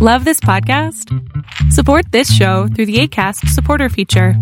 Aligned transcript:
Love 0.00 0.24
this 0.24 0.38
podcast? 0.38 1.12
Support 1.72 2.12
this 2.12 2.32
show 2.32 2.68
through 2.68 2.86
the 2.86 3.00
ACAST 3.00 3.48
supporter 3.48 3.88
feature. 3.88 4.34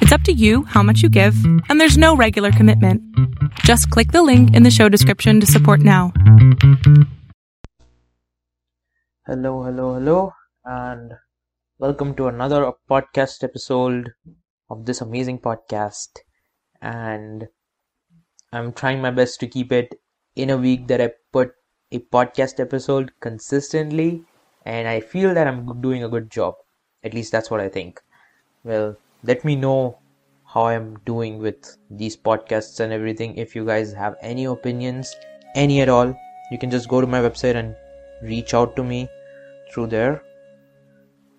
It's 0.00 0.10
up 0.10 0.22
to 0.22 0.32
you 0.32 0.64
how 0.64 0.82
much 0.82 1.00
you 1.00 1.08
give, 1.08 1.36
and 1.68 1.80
there's 1.80 1.96
no 1.96 2.16
regular 2.16 2.50
commitment. 2.50 3.00
Just 3.60 3.88
click 3.90 4.10
the 4.10 4.24
link 4.24 4.52
in 4.52 4.64
the 4.64 4.72
show 4.72 4.88
description 4.88 5.38
to 5.38 5.46
support 5.46 5.78
now. 5.78 6.12
Hello, 9.28 9.62
hello, 9.62 9.94
hello, 9.94 10.32
and 10.64 11.12
welcome 11.78 12.12
to 12.16 12.26
another 12.26 12.72
podcast 12.90 13.44
episode 13.44 14.10
of 14.68 14.86
this 14.86 15.00
amazing 15.00 15.38
podcast. 15.38 16.18
And 16.82 17.46
I'm 18.52 18.72
trying 18.72 19.00
my 19.00 19.12
best 19.12 19.38
to 19.38 19.46
keep 19.46 19.70
it 19.70 19.94
in 20.34 20.50
a 20.50 20.56
week 20.56 20.88
that 20.88 21.00
I 21.00 21.10
put 21.32 21.52
a 21.92 22.00
podcast 22.00 22.58
episode 22.58 23.12
consistently 23.20 24.24
and 24.64 24.88
I 24.88 25.00
feel 25.00 25.34
that 25.34 25.46
I'm 25.46 25.80
doing 25.80 26.04
a 26.04 26.08
good 26.08 26.30
job. 26.30 26.54
At 27.02 27.14
least 27.14 27.32
that's 27.32 27.50
what 27.50 27.60
I 27.60 27.68
think. 27.68 28.00
Well, 28.64 28.96
let 29.22 29.44
me 29.44 29.56
know 29.56 29.98
how 30.44 30.66
I'm 30.66 30.98
doing 31.04 31.38
with 31.38 31.76
these 31.90 32.16
podcasts 32.16 32.80
and 32.80 32.92
everything. 32.92 33.36
If 33.36 33.54
you 33.54 33.64
guys 33.66 33.92
have 33.92 34.16
any 34.22 34.44
opinions, 34.44 35.14
any 35.54 35.80
at 35.80 35.88
all, 35.88 36.14
you 36.50 36.58
can 36.58 36.70
just 36.70 36.88
go 36.88 37.00
to 37.00 37.06
my 37.06 37.20
website 37.20 37.56
and 37.56 37.74
reach 38.22 38.54
out 38.54 38.76
to 38.76 38.84
me 38.84 39.08
through 39.72 39.88
there. 39.88 40.22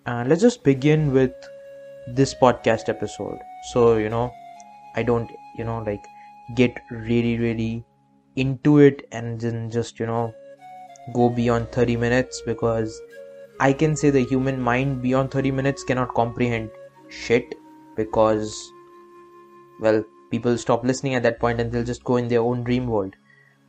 And 0.05 0.29
let's 0.29 0.41
just 0.41 0.63
begin 0.63 1.11
with 1.11 1.33
this 2.07 2.35
podcast 2.35 2.89
episode. 2.89 3.39
So, 3.71 3.97
you 3.97 4.09
know, 4.09 4.31
I 4.95 5.03
don't, 5.03 5.31
you 5.57 5.63
know, 5.63 5.79
like 5.79 6.05
get 6.55 6.79
really, 6.91 7.39
really 7.39 7.83
into 8.35 8.79
it 8.79 9.07
and 9.11 9.39
then 9.39 9.71
just, 9.71 9.99
you 9.99 10.05
know, 10.05 10.33
go 11.13 11.29
beyond 11.29 11.71
30 11.71 11.97
minutes 11.97 12.41
because 12.45 13.01
I 13.59 13.73
can 13.73 13.95
say 13.95 14.09
the 14.09 14.23
human 14.23 14.59
mind 14.59 15.01
beyond 15.01 15.31
30 15.31 15.51
minutes 15.51 15.83
cannot 15.83 16.13
comprehend 16.13 16.69
shit 17.09 17.55
because, 17.95 18.71
well, 19.79 20.03
people 20.31 20.57
stop 20.57 20.83
listening 20.83 21.15
at 21.15 21.23
that 21.23 21.39
point 21.39 21.59
and 21.61 21.71
they'll 21.71 21.83
just 21.83 22.03
go 22.03 22.17
in 22.17 22.27
their 22.27 22.41
own 22.41 22.63
dream 22.63 22.87
world. 22.87 23.15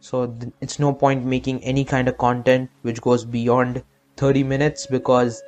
So 0.01 0.27
th- 0.27 0.53
it's 0.61 0.79
no 0.79 0.93
point 0.93 1.25
making 1.25 1.63
any 1.63 1.85
kind 1.85 2.09
of 2.09 2.19
content 2.19 2.71
which 2.83 3.01
goes 3.01 3.25
beyond 3.25 3.83
30 4.17 4.43
minutes 4.43 4.87
because 4.87 5.43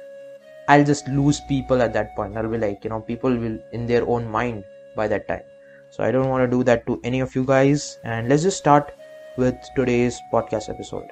I'll 0.69 0.85
just 0.85 1.09
lose 1.09 1.41
people 1.49 1.83
at 1.83 1.93
that 1.95 2.15
point. 2.15 2.37
I'll 2.37 2.49
be 2.49 2.59
like, 2.59 2.85
you 2.85 2.91
know, 2.91 3.01
people 3.01 3.35
will 3.35 3.59
in 3.73 3.87
their 3.87 4.07
own 4.07 4.31
mind 4.31 4.65
by 4.95 5.09
that 5.09 5.27
time. 5.27 5.43
So 5.91 6.05
I 6.05 6.11
don't 6.11 6.29
want 6.29 6.49
to 6.49 6.57
do 6.57 6.63
that 6.65 6.87
to 6.87 7.01
any 7.03 7.21
of 7.21 7.35
you 7.35 7.45
guys. 7.45 7.99
And 8.05 8.29
let's 8.29 8.43
just 8.43 8.59
start 8.59 8.95
with 9.37 9.57
today's 9.75 10.21
podcast 10.33 10.69
episode. 10.69 11.11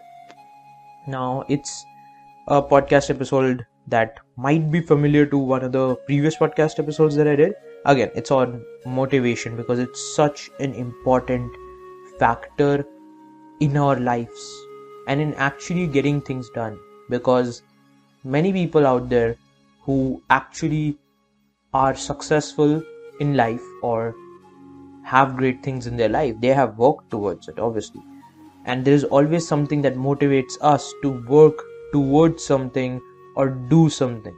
Now 1.07 1.45
it's 1.49 1.87
a 2.49 2.61
podcast 2.61 3.11
episode 3.11 3.65
that 3.87 4.19
might 4.37 4.73
be 4.73 4.81
familiar 4.81 5.25
to 5.27 5.39
one 5.39 5.63
of 5.63 5.71
the 5.71 5.95
previous 6.07 6.35
podcast 6.35 6.81
episodes 6.81 7.15
that 7.15 7.29
I 7.29 7.37
did. 7.37 7.55
Again, 7.85 8.11
it's 8.17 8.33
on 8.33 8.65
motivation 8.85 9.57
because 9.57 9.79
it's 9.79 10.17
such 10.17 10.51
an 10.59 10.75
important 10.75 11.53
factor 12.19 12.85
in 13.61 13.77
our 13.77 14.01
lives 14.01 14.67
and 15.07 15.21
in 15.21 15.33
actually 15.35 15.87
getting 15.87 16.21
things 16.21 16.51
done. 16.51 16.77
Because 17.09 17.63
many 18.25 18.53
people 18.53 18.85
out 18.85 19.09
there 19.09 19.37
who 19.83 20.21
actually 20.29 20.99
are 21.73 21.95
successful 21.95 22.83
in 23.21 23.37
life 23.37 23.63
or 23.83 24.13
have 25.05 25.37
great 25.37 25.63
things 25.63 25.87
in 25.87 25.97
their 25.97 26.09
life, 26.09 26.35
they 26.41 26.49
have 26.49 26.77
worked 26.77 27.11
towards 27.11 27.47
it, 27.47 27.61
obviously. 27.61 28.03
And 28.67 28.85
there 28.85 28.95
is 28.95 29.05
always 29.05 29.47
something 29.47 29.81
that 29.83 29.97
motivates 29.97 30.59
us 30.61 30.93
to 31.03 31.11
work 31.29 31.63
towards 31.93 32.45
something 32.45 33.01
or 33.37 33.49
do 33.49 33.89
something, 33.89 34.37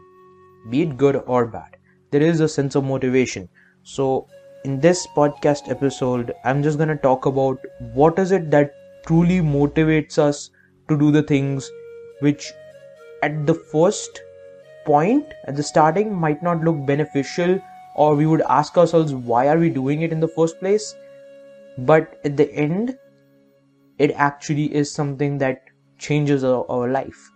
be 0.71 0.83
it 0.83 0.97
good 0.97 1.23
or 1.27 1.47
bad. 1.47 1.77
There 2.11 2.23
is 2.23 2.41
a 2.41 2.49
sense 2.49 2.75
of 2.75 2.85
motivation. 2.85 3.49
So, 3.83 4.27
in 4.65 4.81
this 4.81 5.07
podcast 5.17 5.71
episode, 5.71 6.33
I'm 6.45 6.63
just 6.63 6.79
going 6.79 6.89
to 6.89 6.97
talk 6.97 7.27
about 7.27 7.59
what 7.95 8.19
is 8.19 8.33
it 8.33 8.51
that 8.51 8.73
truly 9.07 9.41
motivates 9.41 10.19
us 10.19 10.51
to 10.89 10.99
do 10.99 11.11
the 11.11 11.23
things 11.23 11.71
which 12.21 12.53
at 13.23 13.47
the 13.47 13.55
first 13.55 14.21
point 14.85 15.33
at 15.47 15.57
the 15.57 15.63
starting 15.63 16.15
might 16.15 16.43
not 16.43 16.63
look 16.63 16.85
beneficial 16.87 17.59
or 17.97 18.15
we 18.15 18.27
would 18.27 18.43
ask 18.49 18.77
ourselves 18.77 19.15
why 19.15 19.49
are 19.49 19.59
we 19.59 19.69
doing 19.69 20.03
it 20.03 20.13
in 20.13 20.21
the 20.21 20.29
first 20.37 20.59
place 20.61 20.95
but 21.79 22.19
at 22.25 22.37
the 22.37 22.51
end 22.55 22.97
it 23.99 24.13
actually 24.13 24.75
is 24.75 24.91
something 24.91 25.39
that 25.39 25.63
changes 25.99 26.45
our, 26.45 26.65
our 26.71 26.89
life. 26.89 27.31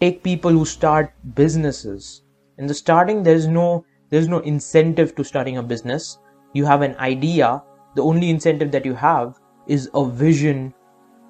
Take 0.00 0.22
people 0.22 0.50
who 0.50 0.64
start 0.64 1.12
businesses. 1.34 2.22
In 2.58 2.66
the 2.66 2.74
starting 2.74 3.22
there's 3.22 3.46
no 3.46 3.84
there's 4.10 4.28
no 4.28 4.40
incentive 4.40 5.14
to 5.16 5.24
starting 5.24 5.56
a 5.56 5.62
business. 5.62 6.18
You 6.52 6.66
have 6.66 6.82
an 6.82 6.96
idea. 6.96 7.62
The 7.94 8.02
only 8.02 8.28
incentive 8.30 8.70
that 8.72 8.84
you 8.84 8.94
have 8.94 9.38
is 9.66 9.88
a 9.94 10.04
vision 10.04 10.74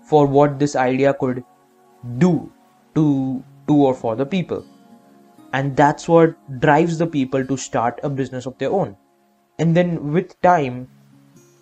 for 0.08 0.26
what 0.26 0.58
this 0.58 0.74
idea 0.74 1.14
could 1.14 1.44
do 2.18 2.52
to 2.94 3.44
to 3.68 3.74
or 3.74 3.94
for 3.94 4.16
the 4.16 4.26
people. 4.26 4.64
And 5.52 5.76
that's 5.76 6.08
what 6.08 6.34
drives 6.60 6.98
the 6.98 7.06
people 7.06 7.44
to 7.46 7.56
start 7.56 8.00
a 8.02 8.10
business 8.10 8.46
of 8.46 8.58
their 8.58 8.70
own. 8.70 8.96
And 9.58 9.76
then 9.76 10.12
with 10.12 10.40
time 10.40 10.88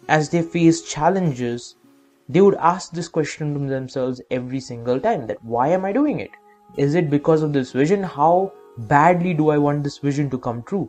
as 0.09 0.31
they 0.31 0.43
face 0.43 0.83
challenges 0.83 1.77
they 2.35 2.41
would 2.41 2.57
ask 2.73 2.93
this 2.93 3.09
question 3.09 3.55
to 3.55 3.71
themselves 3.75 4.21
every 4.31 4.61
single 4.61 5.01
time 5.09 5.27
that 5.27 5.45
why 5.55 5.69
am 5.79 5.85
i 5.85 5.93
doing 6.01 6.21
it 6.27 6.41
is 6.77 6.95
it 6.95 7.11
because 7.11 7.43
of 7.43 7.53
this 7.53 7.73
vision? 7.73 8.03
How 8.03 8.53
badly 8.79 9.35
do 9.35 9.51
I 9.51 9.59
want 9.59 9.83
this 9.83 9.99
vision 9.99 10.31
to 10.31 10.39
come 10.39 10.63
true? 10.63 10.89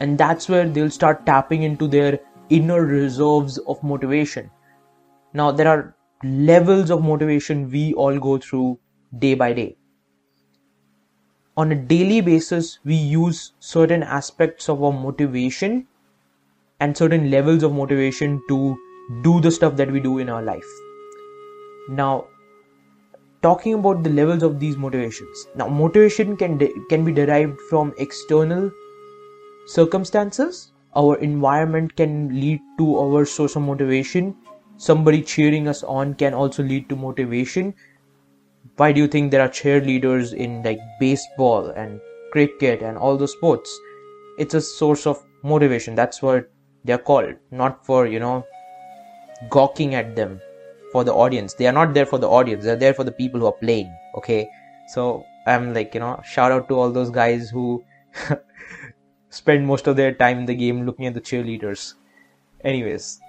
And 0.00 0.16
that's 0.16 0.48
where 0.48 0.68
they'll 0.68 0.90
start 0.90 1.26
tapping 1.26 1.64
into 1.64 1.88
their 1.88 2.20
inner 2.48 2.84
reserves 2.84 3.58
of 3.58 3.82
motivation. 3.82 4.50
Now, 5.32 5.50
there 5.50 5.68
are 5.68 5.96
levels 6.22 6.90
of 6.90 7.02
motivation 7.02 7.70
we 7.70 7.94
all 7.94 8.18
go 8.18 8.38
through 8.38 8.78
day 9.18 9.34
by 9.34 9.52
day. 9.52 9.76
On 11.56 11.72
a 11.72 11.74
daily 11.74 12.20
basis, 12.20 12.78
we 12.84 12.94
use 12.94 13.52
certain 13.58 14.02
aspects 14.02 14.68
of 14.68 14.82
our 14.82 14.92
motivation 14.92 15.86
and 16.80 16.96
certain 16.96 17.30
levels 17.30 17.62
of 17.62 17.72
motivation 17.72 18.40
to 18.48 18.76
do 19.22 19.40
the 19.40 19.50
stuff 19.50 19.76
that 19.76 19.90
we 19.90 20.00
do 20.00 20.18
in 20.18 20.28
our 20.28 20.42
life. 20.42 20.66
Now, 21.88 22.26
talking 23.42 23.74
about 23.74 24.02
the 24.04 24.10
levels 24.10 24.42
of 24.42 24.60
these 24.60 24.76
motivations. 24.76 25.46
Now 25.56 25.68
motivation 25.68 26.36
can 26.36 26.58
de- 26.58 26.72
can 26.88 27.04
be 27.04 27.12
derived 27.12 27.60
from 27.70 27.92
external 27.98 28.70
circumstances. 29.66 30.72
Our 30.94 31.16
environment 31.16 31.96
can 31.96 32.28
lead 32.28 32.60
to 32.78 32.98
our 32.98 33.24
source 33.24 33.56
of 33.56 33.62
motivation. 33.62 34.36
Somebody 34.76 35.22
cheering 35.22 35.68
us 35.68 35.82
on 35.82 36.14
can 36.14 36.34
also 36.34 36.62
lead 36.62 36.88
to 36.88 36.96
motivation. 36.96 37.74
Why 38.76 38.92
do 38.92 39.00
you 39.00 39.08
think 39.08 39.30
there 39.30 39.42
are 39.42 39.48
cheerleaders 39.48 40.32
in 40.34 40.62
like 40.62 40.78
baseball 41.00 41.70
and 41.70 42.00
cricket 42.32 42.82
and 42.82 42.96
all 42.96 43.16
those 43.16 43.32
sports? 43.32 43.78
It's 44.38 44.54
a 44.54 44.60
source 44.60 45.06
of 45.06 45.22
motivation. 45.42 45.94
That's 45.94 46.22
what 46.22 46.50
they're 46.84 47.06
called. 47.10 47.34
Not 47.50 47.84
for 47.86 48.06
you 48.06 48.20
know 48.20 48.44
gawking 49.50 49.94
at 49.94 50.14
them 50.16 50.40
for 50.92 51.04
the 51.04 51.12
audience. 51.12 51.54
They 51.54 51.66
are 51.66 51.72
not 51.72 51.94
there 51.94 52.06
for 52.06 52.18
the 52.18 52.28
audience. 52.28 52.64
They're 52.64 52.76
there 52.76 52.94
for 52.94 53.04
the 53.04 53.12
people 53.12 53.40
who 53.40 53.46
are 53.46 53.52
playing. 53.52 53.94
Okay. 54.16 54.48
So 54.88 55.24
I'm 55.46 55.72
like, 55.74 55.94
you 55.94 56.00
know, 56.00 56.20
shout 56.24 56.52
out 56.52 56.68
to 56.68 56.74
all 56.74 56.90
those 56.90 57.10
guys 57.10 57.50
who 57.50 57.82
spend 59.30 59.66
most 59.66 59.86
of 59.86 59.96
their 59.96 60.12
time 60.12 60.40
in 60.40 60.46
the 60.46 60.54
game 60.54 60.84
looking 60.84 61.06
at 61.06 61.14
the 61.14 61.20
cheerleaders. 61.20 61.94
Anyways, 62.64 63.20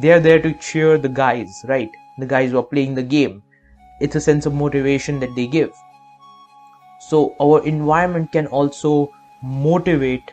they 0.00 0.12
are 0.12 0.20
there 0.20 0.42
to 0.42 0.52
cheer 0.54 0.98
the 0.98 1.08
guys, 1.08 1.64
right? 1.68 1.90
The 2.18 2.26
guys 2.26 2.50
who 2.50 2.58
are 2.58 2.64
playing 2.64 2.94
the 2.94 3.02
game. 3.02 3.42
It's 4.00 4.16
a 4.16 4.20
sense 4.20 4.44
of 4.44 4.52
motivation 4.52 5.20
that 5.20 5.34
they 5.36 5.46
give. 5.46 5.72
So 7.08 7.34
our 7.40 7.64
environment 7.64 8.32
can 8.32 8.46
also 8.48 9.12
motivate 9.42 10.32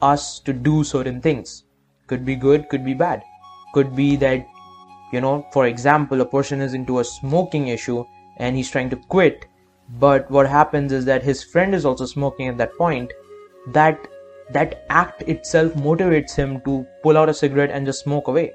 us 0.00 0.38
to 0.40 0.52
do 0.52 0.84
certain 0.84 1.20
things. 1.20 1.64
Could 2.06 2.24
be 2.24 2.36
good, 2.36 2.68
could 2.68 2.84
be 2.84 2.94
bad. 2.94 3.22
Could 3.74 3.94
be 3.96 4.16
that 4.16 4.46
you 5.12 5.20
know 5.20 5.46
for 5.52 5.66
example 5.66 6.20
a 6.20 6.26
person 6.26 6.60
is 6.60 6.74
into 6.74 6.98
a 7.00 7.04
smoking 7.04 7.68
issue 7.68 8.04
and 8.38 8.56
he's 8.56 8.70
trying 8.70 8.90
to 8.90 8.96
quit 9.14 9.46
but 10.00 10.30
what 10.30 10.48
happens 10.48 10.92
is 10.92 11.04
that 11.04 11.22
his 11.22 11.42
friend 11.44 11.74
is 11.74 11.84
also 11.84 12.06
smoking 12.06 12.48
at 12.48 12.56
that 12.58 12.76
point 12.78 13.12
that 13.72 14.08
that 14.50 14.84
act 14.90 15.22
itself 15.22 15.72
motivates 15.74 16.34
him 16.34 16.60
to 16.62 16.86
pull 17.02 17.16
out 17.16 17.28
a 17.28 17.34
cigarette 17.34 17.70
and 17.70 17.86
just 17.86 18.02
smoke 18.02 18.28
away. 18.28 18.52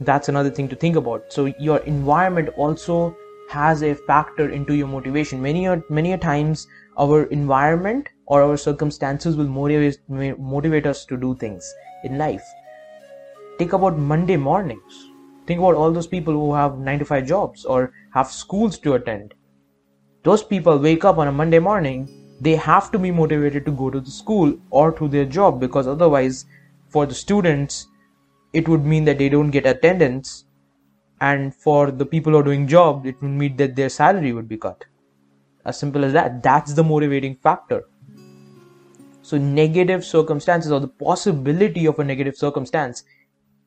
That's 0.00 0.28
another 0.28 0.50
thing 0.50 0.68
to 0.68 0.76
think 0.76 0.96
about. 0.96 1.32
So 1.32 1.46
your 1.58 1.78
environment 1.78 2.50
also 2.56 3.16
has 3.50 3.82
a 3.82 3.94
factor 3.94 4.50
into 4.50 4.74
your 4.74 4.88
motivation. 4.88 5.40
Many 5.40 5.68
many 5.88 6.12
a 6.12 6.18
times 6.18 6.66
our 6.98 7.24
environment 7.24 8.08
or 8.26 8.42
our 8.42 8.56
circumstances 8.56 9.36
will 9.36 9.48
motivate 9.48 9.98
motivate 10.08 10.86
us 10.86 11.04
to 11.06 11.16
do 11.16 11.34
things 11.36 11.74
in 12.04 12.18
life 12.18 12.44
Think 13.58 13.72
about 13.72 13.98
Monday 13.98 14.36
mornings. 14.36 15.10
think 15.46 15.60
about 15.60 15.76
all 15.80 15.92
those 15.92 16.08
people 16.12 16.34
who 16.34 16.52
have 16.54 16.78
9 16.78 16.98
to 17.00 17.04
5 17.04 17.26
jobs 17.26 17.64
or 17.64 17.92
have 18.14 18.30
schools 18.30 18.78
to 18.80 18.94
attend. 18.94 19.34
Those 20.24 20.42
people 20.42 20.78
wake 20.78 21.04
up 21.04 21.18
on 21.18 21.28
a 21.28 21.32
monday 21.32 21.60
morning 21.60 22.08
they 22.40 22.54
have 22.56 22.90
to 22.92 22.98
be 22.98 23.10
motivated 23.10 23.64
to 23.66 23.72
go 23.72 23.90
to 23.90 24.00
the 24.00 24.10
school 24.10 24.54
or 24.70 24.92
to 24.92 25.08
their 25.08 25.24
job 25.24 25.60
because 25.60 25.86
otherwise 25.86 26.44
for 26.88 27.06
the 27.06 27.14
students 27.14 27.86
it 28.52 28.68
would 28.68 28.84
mean 28.84 29.04
that 29.04 29.18
they 29.18 29.28
don't 29.28 29.50
get 29.50 29.66
attendance. 29.66 30.44
And 31.20 31.54
for 31.54 31.90
the 31.90 32.04
people 32.04 32.32
who 32.32 32.38
are 32.38 32.42
doing 32.42 32.66
jobs, 32.66 33.06
it 33.06 33.20
would 33.22 33.30
mean 33.30 33.56
that 33.56 33.74
their 33.74 33.88
salary 33.88 34.32
would 34.32 34.48
be 34.48 34.58
cut. 34.58 34.84
As 35.64 35.78
simple 35.78 36.04
as 36.04 36.12
that. 36.12 36.42
That's 36.42 36.74
the 36.74 36.84
motivating 36.84 37.36
factor. 37.36 37.84
So 39.22 39.38
negative 39.38 40.04
circumstances 40.04 40.70
or 40.70 40.80
the 40.80 40.88
possibility 40.88 41.86
of 41.86 41.98
a 41.98 42.04
negative 42.04 42.36
circumstance 42.36 43.04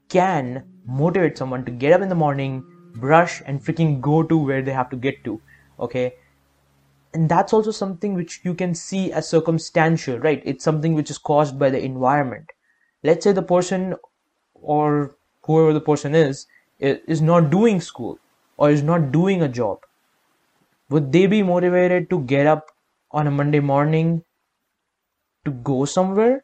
can 0.10 0.64
motivate 0.86 1.38
someone 1.38 1.64
to 1.66 1.72
get 1.72 1.94
up 1.94 2.02
in 2.02 2.10
the 2.10 2.16
morning 2.16 2.64
brush 2.96 3.42
and 3.46 3.64
freaking 3.64 4.02
go 4.02 4.24
to 4.24 4.38
where 4.38 4.62
they 4.62 4.72
have 4.72 4.90
to 4.90 4.96
get 4.98 5.24
to 5.24 5.42
okay? 5.80 6.14
And 7.14 7.30
that's 7.30 7.54
also 7.54 7.72
something 7.72 8.14
which 8.14 8.42
you 8.44 8.54
can 8.54 8.76
see 8.76 9.12
as 9.12 9.28
circumstantial 9.28 10.20
right? 10.20 10.42
It's 10.46 10.64
something 10.64 10.94
which 10.94 11.10
is 11.10 11.18
caused 11.18 11.58
by 11.58 11.70
the 11.70 11.84
environment. 11.84 12.52
Let's 13.04 13.24
say 13.24 13.32
the 13.32 13.42
person 13.42 13.96
or 14.54 15.16
whoever 15.44 15.74
the 15.74 15.82
person 15.82 16.16
is 16.16 16.48
is 16.80 17.22
not 17.22 17.50
doing 17.50 17.82
school 17.82 18.20
or 18.58 18.70
is 18.70 18.84
not 18.84 19.12
doing 19.12 19.42
a 19.42 19.50
job. 19.50 19.80
Would 20.90 21.12
they 21.12 21.26
be 21.28 21.42
motivated 21.42 22.10
to 22.10 22.20
get 22.22 22.46
up 22.46 22.72
on 23.12 23.28
a 23.28 23.32
monday 23.32 23.60
morning 23.60 24.24
to 25.46 25.52
go 25.52 25.86
somewhere? 25.86 26.44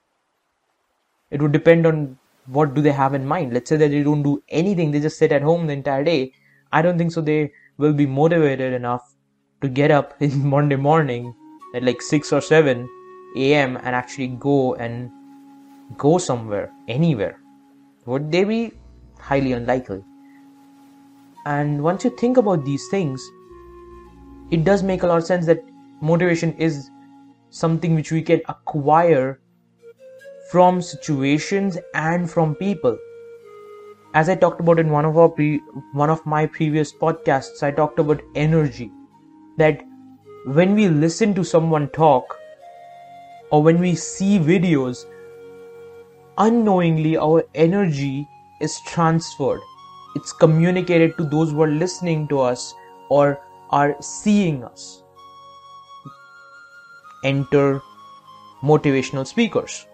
It 1.30 1.42
would 1.42 1.52
depend 1.52 1.86
on 1.86 2.18
what 2.48 2.74
do 2.74 2.82
they 2.82 2.92
have 2.92 3.14
in 3.14 3.26
mind 3.26 3.54
let's 3.54 3.70
say 3.70 3.78
that 3.78 3.90
they 3.90 4.04
don't 4.04 4.24
do 4.24 4.42
anything 4.50 4.92
they 4.92 5.00
just 5.00 5.18
sit 5.18 5.32
at 5.32 5.42
home 5.42 5.68
the 5.68 5.74
entire 5.74 6.04
day 6.04 6.32
i 6.72 6.82
don't 6.82 6.98
think 6.98 7.12
so 7.12 7.22
they 7.22 7.52
will 7.78 7.94
be 7.94 8.06
motivated 8.06 8.74
enough 8.74 9.16
to 9.62 9.68
get 9.68 9.92
up 9.92 10.14
in 10.20 10.48
Monday 10.48 10.76
morning 10.76 11.34
at 11.74 11.84
like 11.84 12.02
6 12.02 12.32
or 12.32 12.42
7 12.42 12.88
a.m. 13.38 13.78
and 13.78 13.96
actually 13.96 14.28
go 14.28 14.76
and 14.76 15.12
go 15.98 16.18
somewhere, 16.18 16.72
anywhere? 16.88 17.40
Would 18.06 18.32
they 18.32 18.44
be? 18.44 18.72
Highly 19.20 19.54
unlikely. 19.54 20.04
And 21.46 21.84
once 21.84 22.04
you 22.04 22.12
think 22.12 22.38
about 22.38 22.64
these 22.66 22.88
things, 22.90 23.22
it 24.52 24.64
does 24.64 24.84
make 24.84 25.04
a 25.04 25.08
lot 25.08 25.18
of 25.18 25.26
sense 25.26 25.46
that 25.48 25.64
motivation 26.02 26.54
is 26.54 26.90
something 27.50 27.96
which 27.96 28.12
we 28.12 28.22
can 28.22 28.42
acquire 28.48 29.40
from 30.52 30.82
situations 30.82 31.78
and 31.94 32.30
from 32.30 32.56
people. 32.56 32.98
As 34.14 34.30
I 34.30 34.36
talked 34.36 34.60
about 34.60 34.80
in 34.80 34.90
one 34.90 35.06
of 35.06 35.18
our 35.18 35.30
pre- 35.30 35.62
one 35.94 36.10
of 36.10 36.26
my 36.26 36.46
previous 36.46 36.94
podcasts, 36.94 37.64
I 37.64 37.72
talked 37.72 38.00
about 38.00 38.22
energy 38.36 38.92
that 39.58 39.84
when 40.46 40.76
we 40.76 40.88
listen 40.88 41.34
to 41.36 41.44
someone 41.44 41.90
talk 41.90 42.38
or 43.52 43.64
when 43.64 43.80
we 43.80 43.96
see 43.96 44.38
videos, 44.40 45.06
unknowingly 46.38 47.18
our 47.18 47.44
energy 47.56 48.28
is 48.62 48.80
transferred. 48.88 49.62
It's 50.16 50.32
communicated 50.32 51.18
to 51.18 51.26
those 51.26 51.52
who 51.52 51.62
are 51.64 51.68
listening 51.68 52.28
to 52.30 52.40
us 52.40 52.74
or 53.10 53.40
are 53.72 53.96
seeing 54.02 54.64
us. 54.64 55.04
Enter 57.24 57.82
motivational 58.64 59.28
speakers. 59.28 59.88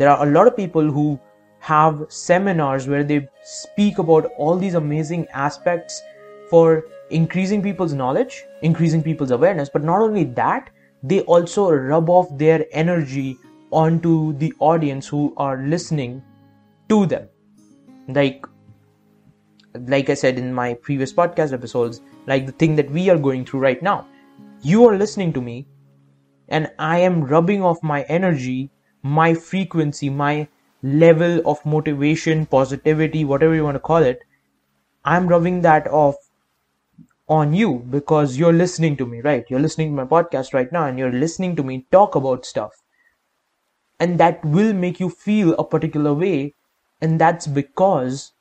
There 0.00 0.08
are 0.08 0.26
a 0.26 0.30
lot 0.30 0.46
of 0.46 0.56
people 0.56 0.90
who 0.90 1.20
have 1.58 2.06
seminars 2.08 2.88
where 2.88 3.04
they 3.04 3.28
speak 3.42 3.98
about 3.98 4.30
all 4.38 4.56
these 4.56 4.72
amazing 4.72 5.26
aspects 5.34 6.00
for 6.48 6.84
increasing 7.10 7.62
people's 7.62 7.92
knowledge, 7.92 8.44
increasing 8.62 9.02
people's 9.02 9.30
awareness, 9.30 9.68
but 9.68 9.84
not 9.84 10.00
only 10.00 10.24
that, 10.24 10.70
they 11.02 11.20
also 11.32 11.70
rub 11.70 12.08
off 12.08 12.30
their 12.38 12.64
energy 12.72 13.36
onto 13.72 14.32
the 14.38 14.54
audience 14.58 15.06
who 15.06 15.34
are 15.36 15.62
listening 15.64 16.22
to 16.88 17.04
them. 17.04 17.28
Like 18.08 18.46
like 19.74 20.08
I 20.08 20.14
said 20.14 20.38
in 20.38 20.54
my 20.54 20.72
previous 20.72 21.12
podcast 21.12 21.52
episodes, 21.52 22.00
like 22.26 22.46
the 22.46 22.52
thing 22.52 22.74
that 22.76 22.90
we 22.90 23.10
are 23.10 23.18
going 23.18 23.44
through 23.44 23.60
right 23.60 23.82
now. 23.82 24.06
You 24.62 24.88
are 24.88 24.96
listening 24.96 25.34
to 25.34 25.42
me 25.42 25.66
and 26.48 26.70
I 26.78 27.00
am 27.00 27.22
rubbing 27.22 27.62
off 27.62 27.82
my 27.82 28.02
energy, 28.04 28.70
my 29.02 29.34
frequency, 29.34 30.10
my 30.10 30.48
level 30.82 31.42
of 31.46 31.64
motivation, 31.66 32.46
positivity, 32.46 33.24
whatever 33.24 33.54
you 33.54 33.64
want 33.64 33.74
to 33.76 33.80
call 33.80 34.02
it. 34.02 34.20
I'm 35.04 35.28
rubbing 35.28 35.62
that 35.62 35.88
off 35.88 36.16
on 37.28 37.54
you 37.54 37.78
because 37.90 38.36
you're 38.36 38.52
listening 38.52 38.96
to 38.96 39.06
me, 39.06 39.20
right? 39.22 39.44
You're 39.48 39.60
listening 39.60 39.88
to 39.96 40.04
my 40.04 40.04
podcast 40.04 40.52
right 40.52 40.70
now 40.70 40.84
and 40.86 40.98
you're 40.98 41.12
listening 41.12 41.56
to 41.56 41.62
me 41.62 41.86
talk 41.90 42.14
about 42.14 42.44
stuff. 42.44 42.72
And 44.00 44.18
that 44.18 44.44
will 44.44 44.72
make 44.72 44.98
you 44.98 45.08
feel 45.10 45.54
a 45.54 45.64
particular 45.64 46.12
way. 46.12 46.54
And 47.00 47.20
that's 47.20 47.46
because 47.46 48.32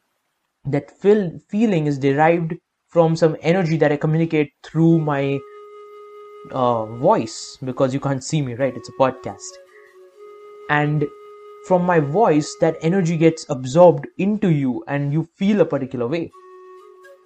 that 0.65 0.91
feel, 0.91 1.39
feeling 1.49 1.87
is 1.87 1.99
derived 1.99 2.55
from 2.87 3.15
some 3.15 3.37
energy 3.41 3.77
that 3.77 3.91
I 3.91 3.97
communicate 3.97 4.53
through 4.63 4.99
my 4.99 5.39
uh, 6.51 6.85
voice 6.85 7.57
because 7.63 7.93
you 7.93 7.99
can't 7.99 8.23
see 8.23 8.41
me, 8.41 8.53
right? 8.55 8.75
It's 8.75 8.89
a 8.89 8.93
podcast. 8.93 9.49
And 10.69 11.05
from 11.67 11.83
my 11.83 11.99
voice, 11.99 12.55
that 12.61 12.77
energy 12.81 13.17
gets 13.17 13.45
absorbed 13.49 14.07
into 14.17 14.49
you 14.51 14.83
and 14.87 15.11
you 15.13 15.27
feel 15.35 15.61
a 15.61 15.65
particular 15.65 16.07
way. 16.07 16.31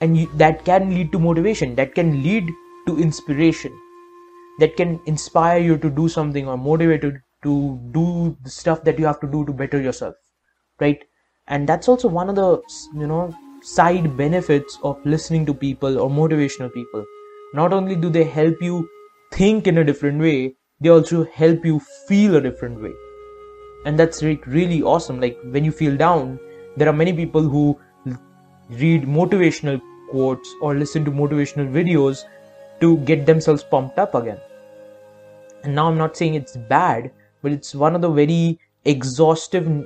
And 0.02 0.18
you, 0.18 0.30
that 0.36 0.66
can 0.66 0.90
lead 0.90 1.12
to 1.14 1.20
motivation 1.20 1.76
that 1.76 1.96
can 1.96 2.22
lead 2.24 2.50
to 2.88 3.00
inspiration 3.00 3.74
that 4.60 4.76
can 4.78 5.00
inspire 5.06 5.60
you 5.60 5.78
to 5.78 5.90
do 5.90 6.08
something 6.10 6.48
or 6.48 6.58
motivate 6.58 7.04
you 7.04 7.20
to 7.44 7.80
do 7.92 8.38
the 8.44 8.50
stuff 8.50 8.84
that 8.84 9.00
you 9.00 9.06
have 9.06 9.20
to 9.22 9.28
do 9.28 9.46
to 9.46 9.54
better 9.54 9.82
yourself 9.82 10.16
right? 10.82 11.04
And 11.48 11.68
that's 11.70 11.90
also 11.90 12.08
one 12.10 12.30
of 12.30 12.36
the 12.36 12.62
you 12.96 13.08
know 13.08 13.36
side 13.64 14.18
benefits 14.18 14.80
of 14.84 15.06
listening 15.06 15.46
to 15.48 15.54
people 15.54 16.00
or 16.00 16.10
motivational 16.10 16.74
people. 16.74 17.06
Not 17.54 17.74
only 17.74 17.96
do 17.96 18.10
they 18.10 18.26
help 18.26 18.62
you 18.62 18.90
think 19.34 19.68
in 19.68 19.80
a 19.80 19.84
different 19.84 20.22
way 20.22 20.56
they 20.82 20.90
also 20.90 21.26
help 21.26 21.66
you 21.66 21.80
feel 22.08 22.36
a 22.36 22.42
different 22.42 22.82
way 22.82 22.94
and 23.86 24.00
that's 24.00 24.24
really 24.24 24.82
awesome. 24.82 25.20
Like 25.20 25.38
when 25.44 25.66
you 25.66 25.72
feel 25.72 25.96
down 25.96 26.40
there 26.78 26.90
are 26.90 26.94
many 26.94 27.14
people 27.14 27.42
who 27.42 27.80
read 28.70 29.04
motivational 29.04 29.82
quotes 30.10 30.54
or 30.62 30.76
listen 30.76 31.06
to 31.06 31.12
motivational 31.12 31.72
videos 31.72 32.24
to 32.80 32.98
get 33.00 33.26
themselves 33.26 33.64
pumped 33.64 34.00
up 34.00 34.16
again. 34.16 34.40
And 35.64 35.76
now 35.76 35.88
I'm 35.88 35.98
not 35.98 36.18
saying 36.18 36.36
it's 36.36 36.58
bad, 36.58 37.12
but 37.42 37.52
it's 37.52 37.74
one 37.76 37.96
of 37.96 38.02
the 38.02 38.10
very 38.10 38.60
exhaustive 38.86 39.86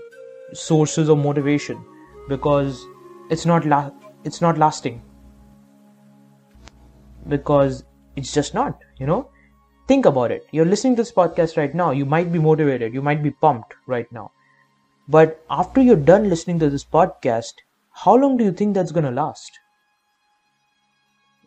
sources 0.53 1.09
of 1.09 1.17
motivation 1.17 1.83
because 2.29 2.85
it's 3.29 3.45
not 3.45 3.65
la- 3.65 3.91
it's 4.23 4.41
not 4.41 4.57
lasting. 4.57 5.01
Because 7.27 7.83
it's 8.15 8.33
just 8.33 8.53
not 8.53 8.79
you 8.97 9.05
know 9.05 9.29
think 9.87 10.05
about 10.05 10.31
it. 10.31 10.47
You're 10.51 10.65
listening 10.65 10.95
to 10.97 11.01
this 11.01 11.11
podcast 11.11 11.57
right 11.57 11.73
now. 11.73 11.91
You 11.91 12.05
might 12.05 12.31
be 12.31 12.39
motivated. 12.39 12.93
You 12.93 13.01
might 13.01 13.23
be 13.23 13.31
pumped 13.31 13.73
right 13.87 14.11
now. 14.11 14.31
But 15.07 15.43
after 15.49 15.81
you're 15.81 15.95
done 15.95 16.29
listening 16.29 16.59
to 16.59 16.69
this 16.69 16.83
podcast 16.83 17.53
how 18.03 18.15
long 18.15 18.37
do 18.37 18.43
you 18.43 18.51
think 18.51 18.75
that's 18.75 18.91
going 18.91 19.05
to 19.05 19.11
last? 19.11 19.59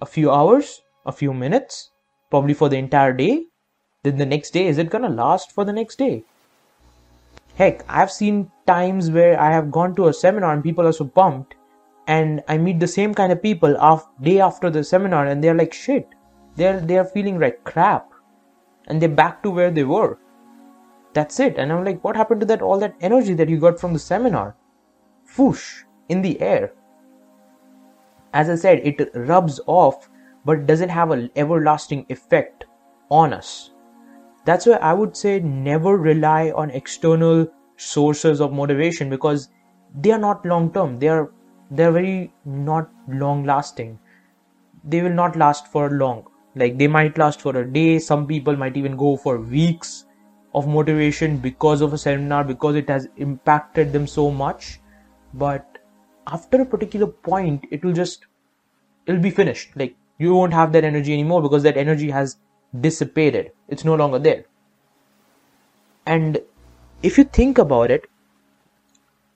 A 0.02 0.06
few 0.06 0.32
hours, 0.32 0.82
a 1.06 1.12
few 1.12 1.32
minutes, 1.32 1.90
probably 2.28 2.54
for 2.54 2.68
the 2.68 2.76
entire 2.76 3.12
day. 3.12 3.44
Then 4.02 4.18
the 4.18 4.26
next 4.26 4.50
day, 4.50 4.66
is 4.66 4.78
it 4.78 4.90
gonna 4.90 5.11
last 5.11 5.52
for 5.52 5.64
the 5.64 5.73
next 5.73 5.97
day? 5.99 6.25
Heck, 7.54 7.85
I've 7.88 8.11
seen 8.11 8.50
times 8.66 9.11
where 9.11 9.38
I 9.38 9.52
have 9.52 9.70
gone 9.70 9.94
to 9.94 10.09
a 10.09 10.12
seminar 10.12 10.52
and 10.52 10.64
people 10.64 10.87
are 10.87 10.92
so 10.92 11.04
pumped, 11.04 11.54
and 12.09 12.42
I 12.49 12.59
meet 12.59 12.80
the 12.80 12.88
same 12.88 13.14
kind 13.14 13.30
of 13.30 13.42
people 13.42 13.76
after 13.78 14.11
day 14.20 14.40
after 14.40 14.70
the 14.70 14.82
seminar, 14.82 15.26
and 15.26 15.44
they're 15.44 15.54
like 15.54 15.73
shit. 15.73 16.09
They're 16.56 16.80
they're 16.80 17.04
feeling 17.04 17.38
like 17.38 17.62
crap, 17.62 18.10
and 18.87 19.01
they're 19.01 19.09
back 19.09 19.43
to 19.43 19.51
where 19.51 19.71
they 19.71 19.85
were. 19.85 20.19
That's 21.13 21.41
it. 21.41 21.57
And 21.59 21.73
I'm 21.73 21.85
like, 21.85 22.03
what 22.05 22.17
happened 22.17 22.41
to 22.41 22.47
that 22.47 22.63
all 22.63 22.79
that 22.79 22.95
energy 23.01 23.35
that 23.35 23.49
you 23.49 23.59
got 23.59 23.81
from 23.81 23.93
the 23.93 23.99
seminar? 23.99 24.57
Whoosh 25.37 25.85
in 26.09 26.23
the 26.23 26.41
air 26.41 26.73
as 28.33 28.49
I 28.49 28.55
said, 28.55 28.81
it 28.85 29.11
rubs 29.15 29.61
off 29.67 30.09
but 30.45 30.67
doesn't 30.67 30.89
have 30.89 31.11
an 31.11 31.31
everlasting 31.37 32.07
effect 32.09 32.65
on 33.11 33.33
us. 33.33 33.71
That's 34.45 34.67
why 34.67 34.77
I 34.77 34.95
would 34.95 35.17
say 35.17 35.41
never 35.41 35.97
rely 35.97 36.51
on 36.53 36.71
external 36.71 37.49
sources 37.77 38.41
of 38.41 38.53
motivation 38.53 39.11
because 39.11 39.49
they 39.95 40.13
are 40.13 40.19
not 40.19 40.47
long 40.47 40.73
term. 40.73 40.99
They 40.99 41.09
are 41.09 41.33
they're 41.71 41.93
very 41.93 42.33
not 42.45 42.91
long 43.09 43.45
lasting. 43.45 43.99
They 44.85 45.03
will 45.03 45.13
not 45.13 45.37
last 45.37 45.67
for 45.69 45.91
long. 45.91 46.27
Like 46.54 46.78
they 46.78 46.88
might 46.88 47.19
last 47.19 47.40
for 47.40 47.57
a 47.57 47.66
day. 47.66 47.99
Some 47.99 48.26
people 48.26 48.57
might 48.57 48.76
even 48.76 48.97
go 48.97 49.16
for 49.16 49.38
weeks 49.38 50.04
of 50.54 50.66
motivation 50.66 51.38
because 51.38 51.80
of 51.80 51.92
a 51.92 51.99
seminar 51.99 52.45
because 52.45 52.75
it 52.75 52.88
has 52.88 53.09
impacted 53.16 53.92
them 53.92 54.07
so 54.07 54.30
much. 54.30 54.80
But 55.33 55.71
after 56.26 56.61
a 56.61 56.66
particular 56.66 57.07
point 57.07 57.66
it 57.71 57.85
will 57.85 57.92
just 57.92 58.26
it'll 59.07 59.21
be 59.21 59.30
finished 59.30 59.76
like 59.76 59.97
you 60.19 60.35
won't 60.35 60.52
have 60.52 60.73
that 60.73 60.85
energy 60.85 61.12
anymore 61.12 61.42
because 61.42 61.62
that 61.62 61.76
energy 61.76 62.11
has 62.11 62.37
dissipated 62.80 63.50
it's 63.69 63.85
no 63.85 63.95
longer 63.95 64.19
there 64.19 64.45
and 66.07 66.40
if 67.02 67.19
you 67.19 67.25
think 67.25 67.59
about 67.59 67.90
it 67.90 68.07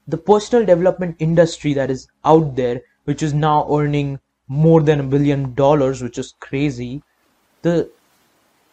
the 0.06 0.16
personal 0.16 0.64
development 0.64 1.16
industry 1.18 1.72
that 1.74 1.90
is 1.90 2.06
out 2.24 2.54
there 2.56 2.80
which 3.04 3.22
is 3.22 3.34
now 3.34 3.66
earning 3.78 4.18
more 4.48 4.82
than 4.82 5.00
a 5.00 5.04
billion 5.04 5.54
dollars 5.54 6.02
which 6.02 6.18
is 6.18 6.34
crazy. 6.40 7.02
The 7.62 7.90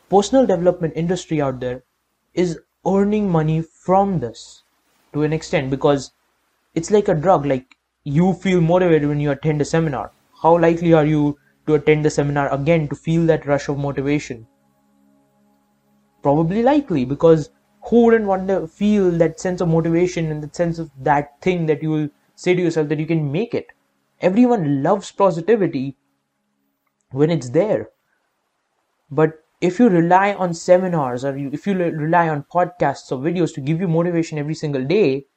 personal 0.10 0.46
development 0.46 0.94
industry 0.96 1.42
out 1.42 1.60
there 1.60 1.84
is 2.34 2.60
earning 2.86 3.30
money 3.30 3.62
from 3.62 4.20
this 4.20 4.64
to 5.14 5.24
an 5.24 5.34
extent 5.34 5.70
because 5.70 6.12
it's 6.76 6.92
like 6.92 7.08
a 7.08 7.16
drug. 7.16 7.46
Like 7.46 7.76
you 8.04 8.34
feel 8.34 8.62
motivated 8.62 9.08
when 9.08 9.20
you 9.20 9.32
attend 9.32 9.62
a 9.62 9.66
seminar. 9.66 10.12
How 10.42 10.58
likely 10.58 10.94
are 10.94 11.06
you 11.06 11.38
to 11.68 11.76
attend 11.76 12.04
the 12.06 12.10
seminar 12.10 12.52
again 12.54 12.88
to 12.90 12.96
feel 12.96 13.26
that 13.28 13.46
rush 13.46 13.70
of 13.70 13.78
motivation? 13.78 14.48
Probably 16.22 16.64
likely 16.64 17.06
because 17.06 17.50
who 17.86 18.06
wouldn't 18.06 18.26
want 18.26 18.48
to 18.48 18.68
feel 18.68 19.12
that 19.12 19.40
sense 19.40 19.62
of 19.62 19.68
motivation 19.68 20.32
and 20.32 20.44
the 20.44 20.54
sense 20.54 20.80
of 20.80 20.92
that 21.00 21.42
thing 21.42 21.66
that 21.66 21.82
you 21.82 21.90
will 21.90 22.10
say 22.36 22.54
to 22.54 22.62
yourself 22.62 22.90
that 22.90 23.00
you 23.00 23.06
can 23.06 23.32
make 23.32 23.54
it 23.54 23.68
everyone 24.22 24.84
loves 24.84 25.12
positivity 25.12 25.98
when 27.12 27.30
it's 27.30 27.50
there. 27.52 27.90
But 29.12 29.46
if 29.62 29.78
you 29.78 29.90
rely 29.90 30.34
on 30.34 30.56
seminars 30.56 31.24
or 31.24 31.38
if 31.38 31.68
you 31.68 31.76
rely 31.78 32.28
on 32.30 32.46
podcasts 32.52 33.12
or 33.12 33.20
videos 33.20 33.54
to 33.54 33.62
give 33.62 33.80
you 33.80 33.88
motivation 33.88 34.40
every 34.40 34.56
single 34.56 34.84
day 34.84 35.28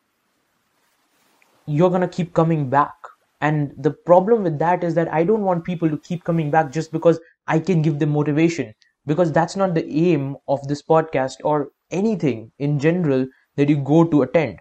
you're 1.67 1.91
going 1.91 2.01
to 2.01 2.09
keep 2.09 2.35
coming 2.35 2.69
back. 2.71 2.95
And 3.41 3.75
the 3.77 3.91
problem 3.91 4.43
with 4.45 4.59
that 4.61 4.83
is 4.85 4.95
that 4.95 5.13
i 5.13 5.23
don't 5.23 5.43
want 5.43 5.65
people 5.65 5.91
to 5.91 5.99
keep 5.99 6.25
coming 6.25 6.51
back 6.51 6.71
just 6.73 6.91
because 6.93 7.19
i 7.47 7.59
can 7.59 7.83
give 7.83 7.99
them 7.99 8.11
motivation 8.11 8.73
because 9.07 9.31
that's 9.33 9.57
not 9.57 9.75
the 9.75 9.85
aim 10.05 10.37
of 10.49 10.67
this 10.69 10.81
podcast 10.83 11.35
or 11.45 11.71
anything 11.91 12.51
in 12.59 12.79
general 12.79 13.27
that 13.57 13.69
you 13.69 13.77
go 13.77 14.05
to 14.05 14.23
attend. 14.23 14.59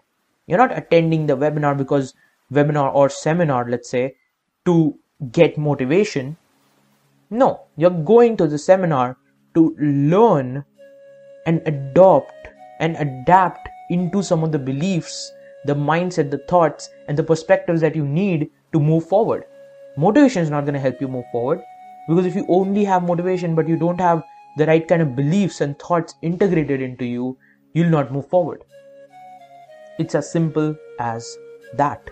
You're 0.48 0.58
not 0.58 0.77
attending 0.77 1.25
the 1.27 1.38
webinar 1.38 1.77
because 1.77 2.13
webinar 2.57 2.93
or 2.93 3.10
seminar 3.10 3.69
let's 3.69 3.89
say 3.89 4.05
to 4.65 4.75
get 5.31 5.57
motivation 5.57 6.36
no 7.29 7.50
you're 7.77 8.01
going 8.13 8.38
to 8.38 8.48
the 8.48 8.57
seminar 8.57 9.17
to 9.55 9.75
learn 9.79 10.63
and 11.45 11.62
adopt 11.65 12.50
and 12.79 12.95
adapt 12.98 13.69
into 13.89 14.24
some 14.24 14.43
of 14.43 14.51
the 14.51 14.60
beliefs, 14.60 15.31
the 15.65 15.75
mindset, 15.75 16.31
the 16.31 16.43
thoughts, 16.50 16.89
and 17.07 17.17
the 17.17 17.24
perspectives 17.24 17.81
that 17.81 17.95
you 17.95 18.05
need 18.05 18.50
to 18.72 18.79
move 18.79 19.07
forward. 19.07 19.45
Motivation 19.98 20.41
is 20.41 20.50
not 20.50 20.65
going 20.65 20.74
to 20.74 20.79
help 20.79 21.00
you 21.00 21.07
move 21.07 21.25
forward 21.31 21.62
because 22.07 22.25
if 22.25 22.36
you 22.36 22.45
only 22.50 22.83
have 22.83 23.03
motivation 23.03 23.55
but 23.55 23.67
you 23.67 23.77
don't 23.77 24.01
have 24.01 24.24
the 24.57 24.65
right 24.65 24.88
kind 24.88 25.01
of 25.01 25.15
beliefs 25.15 25.62
and 25.62 25.77
thoughts 25.79 26.15
integrated 26.22 26.81
into 26.81 27.05
you, 27.05 27.38
you'll 27.74 27.89
not 27.89 28.12
move 28.12 28.27
forward. 28.29 28.63
It's 30.00 30.15
as 30.15 30.31
simple 30.31 30.75
as 31.00 31.38
that. 31.75 32.10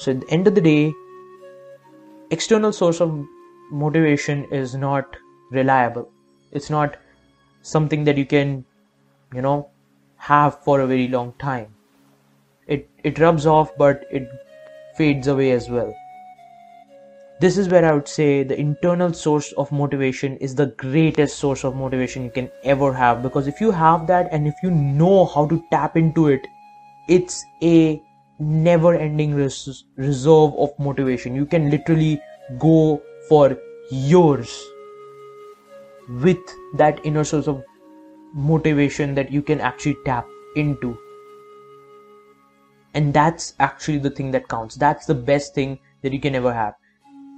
So, 0.00 0.12
at 0.12 0.20
the 0.22 0.30
end 0.30 0.46
of 0.48 0.54
the 0.54 0.62
day, 0.62 0.94
external 2.30 2.72
source 2.72 3.02
of 3.02 3.22
motivation 3.70 4.44
is 4.50 4.74
not 4.74 5.14
reliable. 5.50 6.08
It's 6.52 6.70
not 6.70 6.96
something 7.60 8.04
that 8.04 8.16
you 8.16 8.24
can 8.24 8.64
you 9.34 9.42
know 9.42 9.68
have 10.16 10.64
for 10.64 10.80
a 10.80 10.86
very 10.86 11.06
long 11.08 11.34
time. 11.38 11.74
It 12.66 12.88
it 13.04 13.18
rubs 13.18 13.44
off 13.44 13.76
but 13.76 14.06
it 14.10 14.26
fades 14.96 15.28
away 15.28 15.50
as 15.50 15.68
well. 15.68 15.94
This 17.42 17.58
is 17.58 17.68
where 17.68 17.84
i 17.84 17.92
would 17.92 18.08
say 18.16 18.42
the 18.42 18.58
internal 18.58 19.12
source 19.12 19.52
of 19.52 19.70
motivation 19.84 20.36
is 20.48 20.54
the 20.54 20.72
greatest 20.84 21.38
source 21.46 21.62
of 21.62 21.76
motivation 21.76 22.24
you 22.24 22.36
can 22.42 22.50
ever 22.64 22.94
have. 22.94 23.22
Because 23.22 23.46
if 23.46 23.60
you 23.60 23.70
have 23.70 24.06
that 24.06 24.32
and 24.32 24.48
if 24.48 24.54
you 24.62 24.70
know 24.70 25.26
how 25.26 25.46
to 25.48 25.62
tap 25.70 25.98
into 26.04 26.28
it 26.28 26.54
it's 27.08 27.44
a 27.62 28.02
never 28.40 28.94
ending 28.94 29.34
res- 29.34 29.84
reserve 29.96 30.54
of 30.54 30.70
motivation. 30.78 31.34
You 31.34 31.46
can 31.46 31.70
literally 31.70 32.20
go 32.58 33.02
for 33.28 33.56
years 33.90 34.64
with 36.08 36.38
that 36.76 37.00
inner 37.04 37.24
source 37.24 37.46
of 37.46 37.62
motivation 38.32 39.14
that 39.14 39.30
you 39.30 39.42
can 39.42 39.60
actually 39.60 39.96
tap 40.04 40.26
into. 40.56 40.96
And 42.94 43.14
that's 43.14 43.54
actually 43.60 43.98
the 43.98 44.10
thing 44.10 44.30
that 44.32 44.48
counts. 44.48 44.74
That's 44.74 45.06
the 45.06 45.14
best 45.14 45.54
thing 45.54 45.78
that 46.02 46.12
you 46.12 46.20
can 46.20 46.34
ever 46.34 46.52
have. 46.52 46.74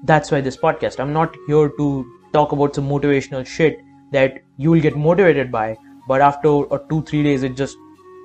That's 0.05 0.31
why 0.33 0.41
this 0.41 0.57
podcast 0.57 0.99
i'm 0.99 1.13
not 1.13 1.37
here 1.47 1.69
to 1.79 1.87
talk 2.33 2.53
about 2.53 2.75
some 2.75 2.89
motivational 2.89 3.47
shit 3.47 3.79
that 4.11 4.43
you 4.57 4.71
will 4.71 4.81
get 4.81 4.97
motivated 4.97 5.53
by 5.53 5.77
but 6.09 6.21
after 6.21 6.49
or 6.49 6.81
two 6.89 7.03
three 7.03 7.23
days 7.23 7.45
it 7.45 7.57
just 7.57 7.77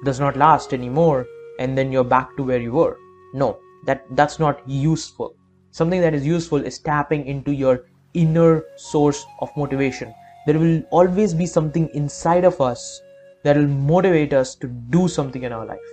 does 0.04 0.20
not 0.20 0.36
last 0.36 0.74
anymore 0.74 1.28
and 1.60 1.78
then 1.78 1.92
you're 1.92 2.12
back 2.16 2.36
to 2.38 2.44
where 2.44 2.60
you 2.60 2.72
were 2.72 2.98
no 3.34 3.58
that 3.86 4.06
that's 4.12 4.40
not 4.40 4.62
useful 4.68 5.36
something 5.72 6.02
that 6.02 6.14
is 6.14 6.26
useful 6.26 6.66
is 6.72 6.80
tapping 6.80 7.26
into 7.26 7.52
your 7.52 7.86
inner 8.14 8.64
source 8.76 9.26
of 9.42 9.50
motivation 9.58 10.14
there 10.48 10.60
will 10.60 10.82
always 10.92 11.34
be 11.34 11.46
something 11.46 11.90
inside 11.94 12.46
of 12.46 12.62
us 12.62 13.02
that 13.44 13.58
will 13.58 13.68
motivate 13.68 14.34
us 14.34 14.56
to 14.56 14.68
do 14.96 15.08
something 15.08 15.44
in 15.44 15.52
our 15.52 15.66
life. 15.66 15.90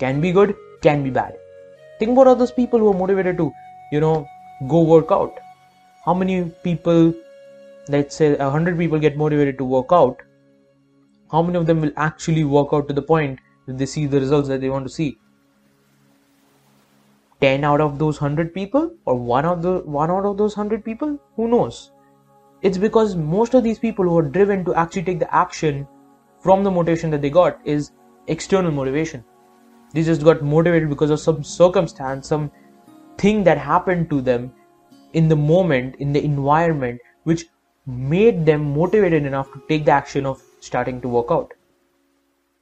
Can 0.00 0.20
be 0.20 0.32
good, 0.32 0.54
can 0.82 1.02
be 1.02 1.10
bad. 1.10 1.36
Think 1.98 2.12
about 2.12 2.28
all 2.28 2.36
those 2.36 2.52
people 2.52 2.78
who 2.78 2.90
are 2.90 2.98
motivated 3.02 3.36
to, 3.38 3.52
you 3.92 4.00
know, 4.00 4.26
go 4.68 4.82
work 4.82 5.10
out. 5.10 5.38
How 6.04 6.14
many 6.14 6.44
people, 6.62 7.12
let's 7.88 8.16
say 8.16 8.36
a 8.36 8.48
hundred 8.48 8.78
people 8.78 8.98
get 8.98 9.16
motivated 9.16 9.58
to 9.58 9.64
work 9.64 9.92
out, 9.92 10.22
how 11.30 11.42
many 11.42 11.58
of 11.58 11.66
them 11.66 11.82
will 11.82 11.92
actually 11.96 12.44
work 12.44 12.68
out 12.72 12.88
to 12.88 12.94
the 12.94 13.02
point 13.02 13.38
they 13.76 13.86
see 13.86 14.06
the 14.06 14.20
results 14.20 14.48
that 14.48 14.60
they 14.60 14.70
want 14.70 14.86
to 14.86 14.92
see? 14.92 15.18
10 17.40 17.64
out 17.64 17.80
of 17.80 17.98
those 17.98 18.20
100 18.20 18.52
people 18.52 18.90
or 19.04 19.14
one 19.14 19.44
of 19.44 19.62
the 19.62 19.78
one 19.98 20.10
out 20.10 20.24
of 20.24 20.36
those 20.36 20.56
100 20.56 20.84
people 20.84 21.18
who 21.36 21.48
knows 21.48 21.92
it's 22.62 22.78
because 22.78 23.14
most 23.14 23.54
of 23.54 23.62
these 23.62 23.78
people 23.78 24.04
who 24.04 24.18
are 24.18 24.28
driven 24.36 24.64
to 24.64 24.74
actually 24.74 25.02
take 25.02 25.20
the 25.20 25.34
action 25.34 25.86
from 26.40 26.64
the 26.64 26.70
motivation 26.70 27.10
that 27.10 27.22
they 27.22 27.30
got 27.30 27.60
is 27.64 27.92
external 28.26 28.72
motivation 28.72 29.24
they 29.92 30.02
just 30.02 30.24
got 30.24 30.42
motivated 30.42 30.88
because 30.88 31.10
of 31.10 31.20
some 31.20 31.44
circumstance 31.44 32.26
some 32.26 32.50
thing 33.18 33.44
that 33.44 33.58
happened 33.58 34.10
to 34.10 34.20
them 34.20 34.52
in 35.12 35.28
the 35.28 35.36
moment 35.36 35.94
in 35.96 36.12
the 36.12 36.24
environment 36.24 37.00
which 37.22 37.46
made 37.86 38.44
them 38.44 38.74
motivated 38.74 39.24
enough 39.24 39.52
to 39.52 39.62
take 39.68 39.84
the 39.84 39.90
action 39.90 40.26
of 40.26 40.42
starting 40.60 41.00
to 41.00 41.08
work 41.08 41.30
out 41.30 41.54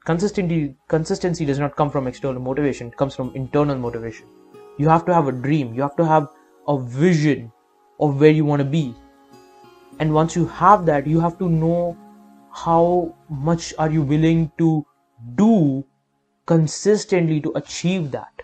consistency 0.07 0.77
consistency 0.89 1.45
does 1.45 1.59
not 1.59 1.75
come 1.79 1.91
from 1.91 2.07
external 2.07 2.41
motivation 2.41 2.89
it 2.89 2.97
comes 2.97 3.15
from 3.15 3.33
internal 3.35 3.77
motivation. 3.77 4.27
You 4.79 4.89
have 4.89 5.05
to 5.07 5.15
have 5.15 5.27
a 5.27 5.33
dream 5.33 5.75
you 5.75 5.83
have 5.83 5.97
to 5.97 6.07
have 6.07 6.29
a 6.69 6.79
vision 6.79 7.51
of 7.99 8.21
where 8.21 8.31
you 8.31 8.45
want 8.45 8.61
to 8.61 8.65
be. 8.65 8.95
And 9.99 10.15
once 10.15 10.37
you 10.37 10.47
have 10.47 10.87
that 10.87 11.07
you 11.07 11.19
have 11.21 11.39
to 11.39 11.49
know 11.49 11.97
how 12.53 13.15
much 13.29 13.75
are 13.79 13.91
you 13.91 14.03
willing 14.03 14.53
to 14.59 14.87
do 15.35 15.85
consistently 16.47 17.41
to 17.41 17.53
achieve 17.57 18.11
that. 18.13 18.43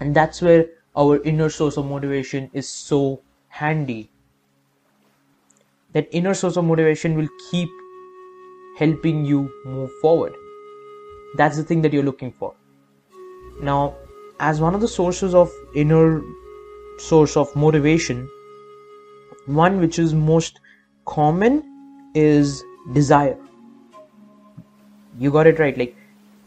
And 0.00 0.16
that's 0.16 0.40
where 0.40 0.66
our 0.96 1.22
inner 1.22 1.50
source 1.50 1.76
of 1.76 1.86
motivation 1.86 2.50
is 2.54 2.68
so 2.68 3.20
handy. 3.48 4.10
That 5.92 6.08
inner 6.10 6.34
source 6.34 6.56
of 6.56 6.64
motivation 6.64 7.16
will 7.16 7.28
keep 7.50 7.68
helping 8.78 9.24
you 9.24 9.50
move 9.64 9.90
forward 10.00 10.34
that's 11.34 11.56
the 11.56 11.64
thing 11.64 11.82
that 11.82 11.92
you're 11.92 12.02
looking 12.02 12.32
for. 12.32 12.54
Now 13.60 13.96
as 14.40 14.60
one 14.60 14.74
of 14.74 14.80
the 14.80 14.88
sources 14.88 15.34
of 15.34 15.50
inner 15.74 16.22
source 16.98 17.36
of 17.36 17.54
motivation 17.56 18.28
one 19.46 19.80
which 19.80 19.98
is 19.98 20.12
most 20.12 20.60
common 21.04 21.62
is 22.14 22.64
desire. 22.92 23.38
You 25.18 25.30
got 25.30 25.46
it 25.46 25.58
right. 25.58 25.76
Like 25.76 25.96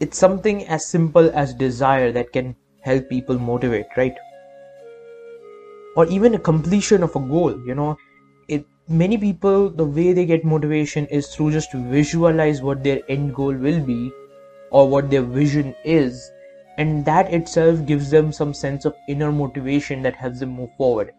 it's 0.00 0.18
something 0.18 0.66
as 0.66 0.86
simple 0.86 1.30
as 1.34 1.54
desire 1.54 2.12
that 2.12 2.32
can 2.32 2.54
help 2.82 3.08
people 3.08 3.38
motivate 3.38 3.86
right? 3.96 4.14
Or 5.96 6.06
even 6.06 6.34
a 6.34 6.38
completion 6.38 7.02
of 7.02 7.16
a 7.16 7.20
goal 7.20 7.58
you 7.66 7.74
know? 7.74 7.96
It 8.48 8.66
many 8.88 9.18
people 9.18 9.70
the 9.70 9.84
way 9.84 10.12
they 10.12 10.26
get 10.26 10.44
motivation 10.44 11.06
is 11.06 11.34
through 11.34 11.52
just 11.52 11.72
visualize 11.72 12.62
what 12.62 12.84
their 12.84 13.00
end 13.08 13.34
goal 13.34 13.54
will 13.54 13.80
be 13.80 14.12
or 14.70 14.88
what 14.88 15.10
their 15.10 15.22
vision 15.22 15.74
is 15.84 16.30
and 16.78 17.04
that 17.04 17.32
itself 17.32 17.84
gives 17.86 18.10
them 18.10 18.32
some 18.32 18.54
sense 18.54 18.84
of 18.84 18.94
inner 19.08 19.30
motivation 19.32 20.02
that 20.02 20.16
helps 20.16 20.40
them 20.40 20.50
move 20.50 20.70
forward 20.76 21.12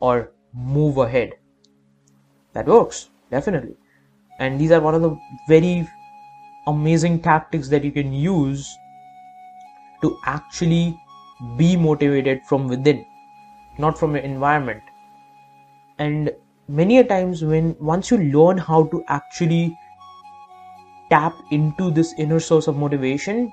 or 0.00 0.32
move 0.54 0.96
ahead. 0.98 1.32
That 2.52 2.66
works, 2.66 3.10
definitely. 3.30 3.76
And 4.38 4.60
these 4.60 4.70
are 4.70 4.80
one 4.80 4.94
of 4.94 5.02
the 5.02 5.16
very 5.48 5.88
amazing 6.66 7.20
tactics 7.20 7.68
that 7.68 7.84
you 7.84 7.92
can 7.92 8.12
use 8.12 8.76
to 10.02 10.16
actually 10.26 10.98
be 11.56 11.76
motivated 11.76 12.42
from 12.46 12.68
within 12.68 13.04
not 13.78 13.98
from 13.98 14.14
your 14.14 14.24
environment 14.24 14.82
and 15.98 16.30
many 16.68 16.98
a 16.98 17.04
times 17.04 17.44
when 17.44 17.76
once 17.80 18.10
you 18.10 18.18
learn 18.18 18.58
how 18.58 18.84
to 18.84 19.02
actually 19.08 19.76
tap 21.10 21.34
into 21.50 21.90
this 21.90 22.14
inner 22.18 22.40
source 22.40 22.68
of 22.68 22.76
motivation. 22.76 23.52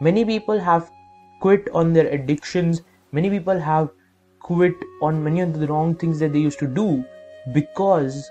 Many 0.00 0.24
people 0.24 0.58
have 0.58 0.90
quit 1.40 1.68
on 1.72 1.92
their 1.92 2.08
addictions. 2.08 2.82
Many 3.12 3.30
people 3.30 3.58
have 3.58 3.90
quit 4.40 4.74
on 5.00 5.22
many 5.22 5.40
of 5.40 5.58
the 5.58 5.66
wrong 5.66 5.94
things 5.94 6.18
that 6.18 6.32
they 6.32 6.38
used 6.40 6.58
to 6.58 6.66
do 6.66 7.04
because 7.52 8.30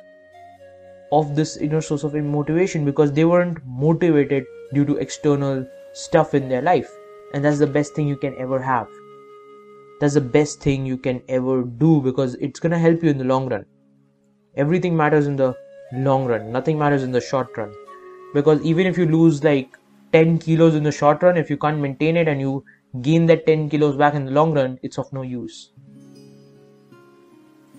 of 1.12 1.36
this 1.36 1.58
inner 1.58 1.82
source 1.82 2.04
of 2.04 2.14
motivation 2.14 2.86
because 2.86 3.12
they 3.12 3.26
weren't 3.26 3.60
motivated 3.66 4.46
due 4.74 4.86
to 4.86 4.98
external 4.98 5.66
stuff 5.94 6.34
in 6.34 6.48
their 6.48 6.62
life. 6.62 6.90
And 7.34 7.44
that's 7.44 7.60
the 7.60 7.68
best 7.68 7.94
thing 7.96 8.08
you 8.08 8.18
can 8.18 8.36
ever 8.38 8.62
have. 8.62 8.88
That's 10.00 10.16
the 10.16 10.22
best 10.22 10.62
thing 10.62 10.86
you 10.86 10.98
can 10.98 11.22
ever 11.28 11.64
do 11.64 12.02
because 12.02 12.36
it's 12.36 12.60
going 12.60 12.72
to 12.72 12.80
help 12.80 13.04
you 13.04 13.10
in 13.10 13.18
the 13.18 13.24
long 13.24 13.50
run. 13.50 13.66
Everything 14.56 14.96
matters 14.96 15.28
in 15.28 15.36
the 15.36 15.56
long 15.94 16.26
run. 16.26 16.52
Nothing 16.52 16.78
matters 16.78 17.04
in 17.04 17.12
the 17.12 17.22
short 17.22 17.56
run 17.56 17.74
because 18.34 18.62
even 18.62 18.88
if 18.88 18.98
you 18.98 19.06
lose 19.06 19.44
like 19.44 19.78
10 20.14 20.38
kilos 20.40 20.76
in 20.76 20.84
the 20.84 20.92
short 20.92 21.24
run 21.24 21.38
if 21.38 21.50
you 21.50 21.58
can't 21.58 21.80
maintain 21.80 22.18
it 22.18 22.28
and 22.28 22.42
you 22.42 22.64
gain 23.02 23.26
that 23.26 23.46
10 23.46 23.70
kilos 23.70 23.96
back 23.96 24.14
in 24.14 24.26
the 24.26 24.32
long 24.32 24.54
run 24.54 24.78
it's 24.84 24.98
of 24.98 25.12
no 25.14 25.22
use. 25.22 25.72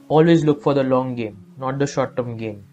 Always 0.09 0.45
look 0.45 0.63
for 0.63 0.75
the 0.75 0.83
long 0.83 1.15
game 1.15 1.45
not 1.59 1.79
the 1.79 1.87
short 1.87 2.17
term 2.17 2.37
gain. 2.37 2.65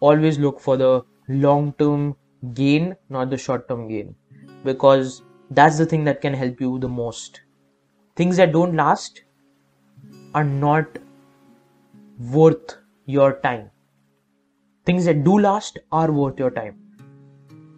Always 0.00 0.38
look 0.38 0.60
for 0.60 0.76
the 0.76 1.02
long 1.28 1.72
term 1.78 2.16
gain 2.54 2.96
not 3.08 3.30
the 3.30 3.36
short 3.36 3.68
term 3.68 3.88
gain. 3.88 4.14
Because 4.64 5.22
that's 5.50 5.78
the 5.78 5.86
thing 5.86 6.04
that 6.04 6.20
can 6.20 6.34
help 6.34 6.60
you 6.60 6.78
the 6.78 6.88
most. 6.88 7.42
Things 8.16 8.36
that 8.36 8.52
don't 8.52 8.74
last 8.74 9.22
are 10.34 10.44
not 10.44 10.86
worth 12.18 12.76
your 13.06 13.40
time 13.40 13.70
things 14.88 15.04
that 15.04 15.22
do 15.22 15.38
last 15.38 15.78
are 15.92 16.10
worth 16.10 16.38
your 16.38 16.50
time. 16.50 16.76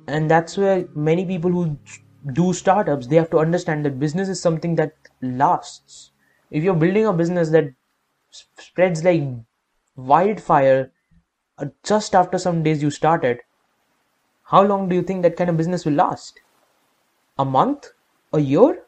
And 0.07 0.31
that's 0.31 0.57
where 0.57 0.87
many 0.95 1.26
people 1.26 1.50
who 1.50 1.76
do 2.35 2.52
startups 2.52 3.09
they 3.09 3.17
have 3.17 3.31
to 3.31 3.38
understand 3.38 3.85
that 3.85 3.99
business 3.99 4.29
is 4.29 4.40
something 4.40 4.76
that 4.76 4.93
lasts. 5.21 6.12
If 6.52 6.62
you're 6.62 6.81
building 6.85 7.07
a 7.07 7.12
business 7.12 7.50
that 7.50 7.73
spreads 8.31 9.02
like 9.02 9.23
wildfire 9.97 10.93
uh, 11.59 11.67
just 11.83 12.14
after 12.14 12.38
some 12.38 12.62
days 12.62 12.83
you 12.83 12.90
started 12.90 13.40
how 14.52 14.62
long 14.62 14.88
do 14.88 14.97
you 14.97 15.02
think 15.02 15.23
that 15.23 15.37
kind 15.37 15.50
of 15.50 15.57
business 15.57 15.85
will 15.85 15.93
last? 15.93 16.40
A 17.38 17.45
month? 17.45 17.93
A 18.33 18.40
year? 18.40 18.85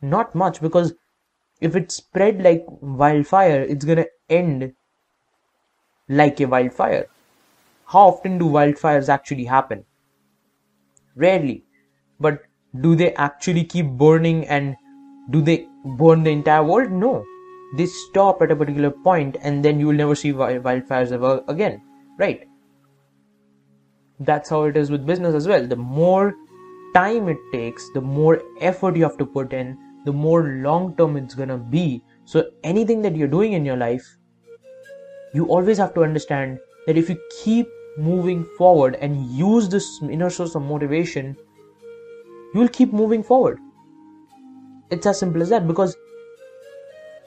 Not 0.00 0.34
much 0.34 0.60
because 0.60 0.94
if 1.60 1.76
it 1.76 1.92
spread 1.92 2.42
like 2.42 2.64
wildfire 2.68 3.62
it's 3.62 3.84
going 3.84 3.98
to 3.98 4.08
end 4.28 4.72
like 6.08 6.40
a 6.40 6.46
wildfire 6.46 7.06
how 7.86 8.08
often 8.08 8.38
do 8.38 8.46
wildfires 8.46 9.08
actually 9.08 9.44
happen? 9.44 9.84
Rarely. 11.14 11.64
But 12.18 12.42
do 12.80 12.96
they 12.96 13.14
actually 13.14 13.64
keep 13.64 13.86
burning 13.86 14.46
and 14.48 14.76
do 15.30 15.40
they 15.40 15.66
burn 15.98 16.24
the 16.24 16.30
entire 16.30 16.64
world? 16.64 16.90
No. 16.90 17.24
They 17.76 17.86
stop 17.86 18.42
at 18.42 18.50
a 18.50 18.56
particular 18.56 18.90
point 18.90 19.36
and 19.40 19.64
then 19.64 19.80
you 19.80 19.86
will 19.86 19.94
never 19.94 20.14
see 20.14 20.32
wildfires 20.32 21.12
ever 21.12 21.42
again. 21.48 21.80
Right? 22.18 22.48
That's 24.20 24.50
how 24.50 24.64
it 24.64 24.76
is 24.76 24.90
with 24.90 25.06
business 25.06 25.34
as 25.34 25.46
well. 25.46 25.66
The 25.66 25.76
more 25.76 26.34
time 26.94 27.28
it 27.28 27.38
takes 27.52 27.88
the 27.92 28.00
more 28.00 28.42
effort 28.60 28.96
you 28.96 29.02
have 29.02 29.18
to 29.18 29.26
put 29.26 29.52
in 29.52 29.76
the 30.06 30.12
more 30.12 30.42
long 30.62 30.96
term 30.96 31.16
it's 31.16 31.34
gonna 31.34 31.58
be. 31.58 32.02
So 32.24 32.50
anything 32.64 33.02
that 33.02 33.14
you're 33.14 33.28
doing 33.28 33.52
in 33.52 33.64
your 33.64 33.76
life 33.76 34.16
you 35.34 35.44
always 35.46 35.78
have 35.78 35.92
to 35.94 36.02
understand 36.02 36.58
that 36.86 36.96
if 36.96 37.10
you 37.10 37.18
keep 37.42 37.68
moving 37.98 38.44
forward 38.58 38.96
and 38.96 39.26
use 39.30 39.68
this 39.68 40.00
inner 40.02 40.30
source 40.30 40.54
of 40.54 40.62
motivation 40.62 41.36
you 42.54 42.60
will 42.60 42.68
keep 42.68 42.92
moving 42.92 43.22
forward. 43.22 43.58
It's 44.90 45.06
as 45.06 45.18
simple 45.18 45.42
as 45.42 45.50
that 45.50 45.66
because 45.66 45.96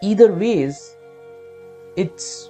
either 0.02 0.32
ways 0.32 0.96
it's 1.96 2.50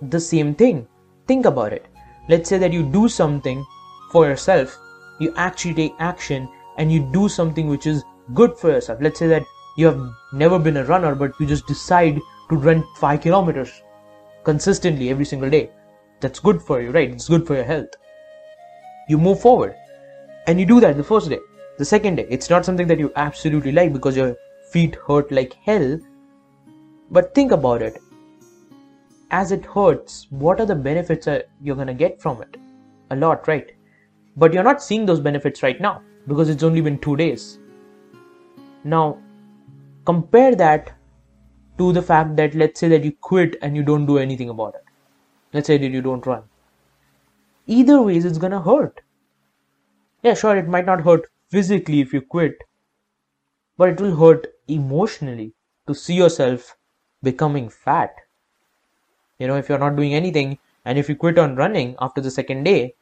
the 0.00 0.20
same 0.20 0.54
thing. 0.54 0.86
Think 1.26 1.46
about 1.46 1.72
it. 1.72 1.86
Let's 2.28 2.48
say 2.48 2.58
that 2.58 2.72
you 2.72 2.84
do 2.84 3.08
something 3.08 3.64
for 4.10 4.26
yourself 4.26 4.78
you 5.18 5.32
actually 5.36 5.74
take 5.74 5.94
action 5.98 6.48
and 6.78 6.90
you 6.90 7.08
do 7.12 7.28
something 7.28 7.68
which 7.68 7.86
is 7.86 8.04
good 8.34 8.56
for 8.56 8.70
yourself. 8.70 9.00
Let's 9.00 9.18
say 9.18 9.26
that 9.28 9.44
you 9.76 9.86
have 9.86 10.00
never 10.32 10.58
been 10.58 10.76
a 10.78 10.84
runner 10.84 11.14
but 11.14 11.32
you 11.38 11.46
just 11.46 11.66
decide 11.66 12.20
to 12.48 12.56
run 12.56 12.84
5 12.96 13.20
kilometers 13.20 13.70
consistently 14.44 15.10
every 15.10 15.24
single 15.24 15.50
day 15.50 15.70
that's 16.24 16.44
good 16.48 16.62
for 16.70 16.80
you 16.82 16.96
right 16.98 17.10
it's 17.18 17.28
good 17.34 17.46
for 17.50 17.54
your 17.60 17.68
health 17.72 18.00
you 19.08 19.18
move 19.26 19.40
forward 19.46 19.74
and 20.46 20.64
you 20.64 20.66
do 20.72 20.80
that 20.86 20.96
the 21.02 21.08
first 21.12 21.30
day 21.34 21.40
the 21.78 21.90
second 21.92 22.22
day 22.22 22.26
it's 22.38 22.50
not 22.54 22.64
something 22.70 22.90
that 22.92 23.04
you 23.04 23.12
absolutely 23.26 23.78
like 23.78 23.92
because 23.98 24.20
your 24.22 24.34
feet 24.72 24.98
hurt 25.06 25.32
like 25.40 25.56
hell 25.70 25.88
but 27.10 27.34
think 27.34 27.52
about 27.52 27.82
it. 27.82 28.02
As 29.30 29.52
it 29.52 29.64
hurts, 29.64 30.26
what 30.30 30.60
are 30.60 30.66
the 30.66 30.74
benefits 30.74 31.28
you're 31.62 31.76
going 31.76 31.86
to 31.88 31.94
get 31.94 32.20
from 32.20 32.42
it? 32.42 32.56
A 33.10 33.16
lot, 33.16 33.46
right? 33.48 33.70
But 34.36 34.52
you're 34.52 34.64
not 34.64 34.82
seeing 34.82 35.06
those 35.06 35.20
benefits 35.20 35.62
right 35.62 35.80
now 35.80 36.02
because 36.26 36.48
it's 36.48 36.62
only 36.62 36.80
been 36.80 36.98
two 36.98 37.16
days. 37.16 37.58
Now, 38.84 39.18
compare 40.04 40.54
that 40.56 40.92
to 41.78 41.92
the 41.92 42.02
fact 42.02 42.36
that 42.36 42.54
let's 42.54 42.80
say 42.80 42.88
that 42.88 43.04
you 43.04 43.12
quit 43.12 43.56
and 43.62 43.76
you 43.76 43.82
don't 43.82 44.06
do 44.06 44.18
anything 44.18 44.48
about 44.48 44.74
it. 44.74 44.83
Let's 45.54 45.68
say 45.68 45.78
that 45.78 45.90
you 45.90 46.02
don't 46.02 46.26
run. 46.26 46.42
Either 47.66 48.02
ways, 48.02 48.24
it's 48.24 48.38
gonna 48.38 48.60
hurt. 48.60 49.00
Yeah, 50.22 50.34
sure, 50.34 50.56
it 50.56 50.68
might 50.68 50.84
not 50.84 51.02
hurt 51.02 51.30
physically 51.48 52.00
if 52.00 52.12
you 52.12 52.20
quit, 52.20 52.64
but 53.78 53.90
it 53.90 54.00
will 54.00 54.16
hurt 54.16 54.48
emotionally 54.66 55.54
to 55.86 55.94
see 55.94 56.14
yourself 56.14 56.76
becoming 57.22 57.68
fat. 57.68 58.14
You 59.38 59.46
know, 59.46 59.56
if 59.56 59.68
you're 59.68 59.78
not 59.78 59.96
doing 59.96 60.14
anything 60.14 60.58
and 60.84 60.98
if 60.98 61.08
you 61.08 61.14
quit 61.14 61.38
on 61.38 61.56
running 61.56 61.94
after 62.00 62.20
the 62.20 62.30
second 62.32 62.64
day, 62.64 62.94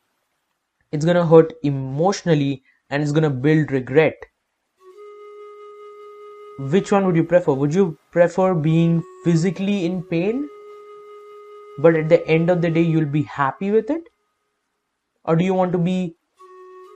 it's 0.91 1.07
gonna 1.07 1.27
hurt 1.27 1.55
emotionally 1.63 2.63
and 2.91 3.03
it's 3.03 3.13
gonna 3.13 3.31
build 3.31 3.73
regret. 3.73 4.27
Which 6.59 6.93
one 6.93 7.07
would 7.07 7.17
you 7.17 7.25
prefer? 7.25 7.55
Would 7.55 7.75
you 7.75 7.99
prefer 8.11 8.55
being 8.55 9.03
physically 9.25 9.87
in 9.87 10.03
pain, 10.03 10.49
but 11.83 11.97
at 11.97 12.09
the 12.09 12.27
end 12.27 12.51
of 12.51 12.63
the 12.63 12.71
day, 12.71 12.83
you'll 12.83 13.05
be 13.05 13.23
happy 13.23 13.71
with 13.71 13.91
it? 13.91 14.05
Or 15.25 15.37
do 15.37 15.45
you 15.45 15.55
want 15.55 15.73
to 15.73 15.79
be 15.79 16.15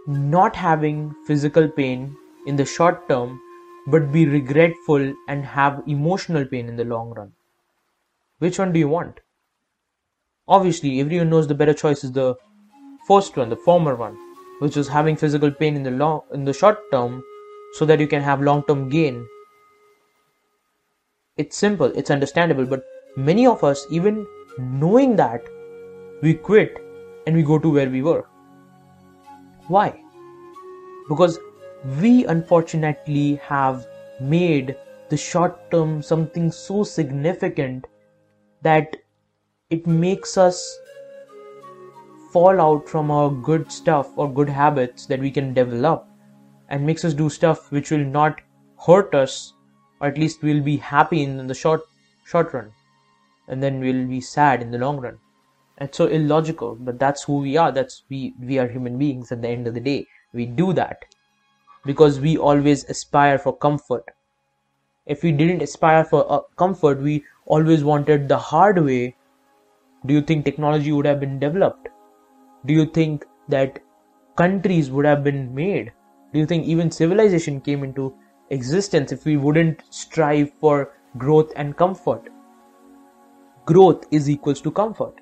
not 0.06 0.56
having 0.56 1.14
physical 1.26 1.68
pain 1.68 2.16
in 2.46 2.56
the 2.56 2.64
short 2.64 3.08
term 3.08 3.40
but 3.88 4.12
be 4.12 4.26
regretful 4.26 5.14
and 5.28 5.44
have 5.44 5.82
emotional 5.86 6.44
pain 6.44 6.68
in 6.68 6.76
the 6.76 6.84
long 6.84 7.10
run? 7.10 7.32
Which 8.38 8.58
one 8.58 8.72
do 8.72 8.78
you 8.78 8.88
want? 8.88 9.20
Obviously, 10.48 11.00
everyone 11.00 11.30
knows 11.30 11.48
the 11.48 11.54
better 11.54 11.74
choice 11.74 12.04
is 12.04 12.12
the 12.12 12.34
first 13.08 13.36
one, 13.36 13.48
the 13.48 13.56
former 13.56 13.94
one, 13.94 14.16
which 14.60 14.76
is 14.76 14.88
having 14.88 15.16
physical 15.16 15.50
pain 15.50 15.76
in 15.76 15.82
the 15.82 15.90
long 15.90 16.20
in 16.32 16.44
the 16.44 16.52
short 16.52 16.78
term 16.92 17.22
so 17.74 17.84
that 17.84 18.00
you 18.00 18.06
can 18.06 18.22
have 18.22 18.40
long-term 18.40 18.88
gain. 18.88 19.26
It's 21.36 21.56
simple, 21.56 21.86
it's 21.86 22.10
understandable, 22.10 22.66
but 22.66 22.84
many 23.16 23.46
of 23.46 23.64
us 23.64 23.86
even 23.90 24.26
knowing 24.58 25.16
that 25.16 25.42
we 26.22 26.34
quit 26.34 26.78
and 27.26 27.36
we 27.36 27.42
go 27.42 27.58
to 27.58 27.70
where 27.70 27.90
we 27.90 28.02
were. 28.02 28.26
Why? 29.68 30.00
Because 31.08 31.38
we 32.00 32.24
unfortunately 32.26 33.36
have 33.36 33.86
made 34.20 34.76
the 35.08 35.16
short 35.16 35.70
term 35.70 36.02
something 36.02 36.50
so 36.50 36.82
significant 36.84 37.86
that 38.62 38.96
it 39.70 39.86
makes 39.86 40.36
us 40.36 40.78
fall 42.32 42.60
out 42.60 42.88
from 42.88 43.10
our 43.10 43.30
good 43.30 43.70
stuff 43.70 44.16
or 44.16 44.32
good 44.32 44.48
habits 44.48 45.06
that 45.06 45.20
we 45.20 45.30
can 45.30 45.54
develop 45.54 46.06
and 46.68 46.84
makes 46.84 47.04
us 47.04 47.14
do 47.14 47.28
stuff 47.30 47.70
which 47.70 47.90
will 47.90 48.04
not 48.04 48.40
hurt 48.86 49.14
us 49.14 49.52
or 50.00 50.08
at 50.08 50.18
least 50.18 50.42
we'll 50.42 50.62
be 50.62 50.76
happy 50.76 51.22
in 51.22 51.46
the 51.46 51.54
short 51.54 51.82
short 52.24 52.52
run 52.52 52.70
and 53.48 53.62
then 53.62 53.80
we'll 53.80 54.06
be 54.06 54.20
sad 54.20 54.62
in 54.62 54.70
the 54.70 54.78
long 54.78 54.98
run 54.98 55.18
it's 55.78 55.98
so 55.98 56.06
illogical 56.06 56.74
but 56.74 56.98
that's 56.98 57.22
who 57.24 57.38
we 57.38 57.56
are 57.56 57.70
that's 57.72 58.02
we 58.08 58.34
we 58.40 58.58
are 58.58 58.68
human 58.68 58.98
beings 58.98 59.30
at 59.32 59.42
the 59.42 59.48
end 59.48 59.66
of 59.66 59.74
the 59.74 59.80
day 59.80 60.06
we 60.32 60.46
do 60.46 60.72
that 60.72 61.04
because 61.84 62.20
we 62.20 62.36
always 62.36 62.84
aspire 62.90 63.38
for 63.38 63.56
comfort. 63.56 64.04
If 65.06 65.22
we 65.22 65.30
didn't 65.32 65.62
aspire 65.62 66.04
for 66.04 66.30
uh, 66.30 66.40
comfort, 66.56 67.00
we 67.00 67.24
always 67.46 67.84
wanted 67.84 68.28
the 68.28 68.38
hard 68.38 68.84
way. 68.84 69.14
Do 70.04 70.14
you 70.14 70.20
think 70.20 70.44
technology 70.44 70.92
would 70.92 71.06
have 71.06 71.20
been 71.20 71.38
developed? 71.38 71.88
Do 72.66 72.74
you 72.74 72.86
think 72.86 73.24
that 73.48 73.78
countries 74.36 74.90
would 74.90 75.04
have 75.04 75.22
been 75.22 75.54
made? 75.54 75.92
Do 76.32 76.40
you 76.40 76.46
think 76.46 76.66
even 76.66 76.90
civilization 76.90 77.60
came 77.60 77.84
into 77.84 78.14
existence 78.50 79.12
if 79.12 79.24
we 79.24 79.36
wouldn't 79.36 79.82
strive 79.90 80.52
for 80.60 80.92
growth 81.18 81.52
and 81.56 81.76
comfort. 81.76 82.28
Growth 83.66 84.04
is 84.10 84.30
equals 84.30 84.60
to 84.62 84.70
comfort. 84.70 85.20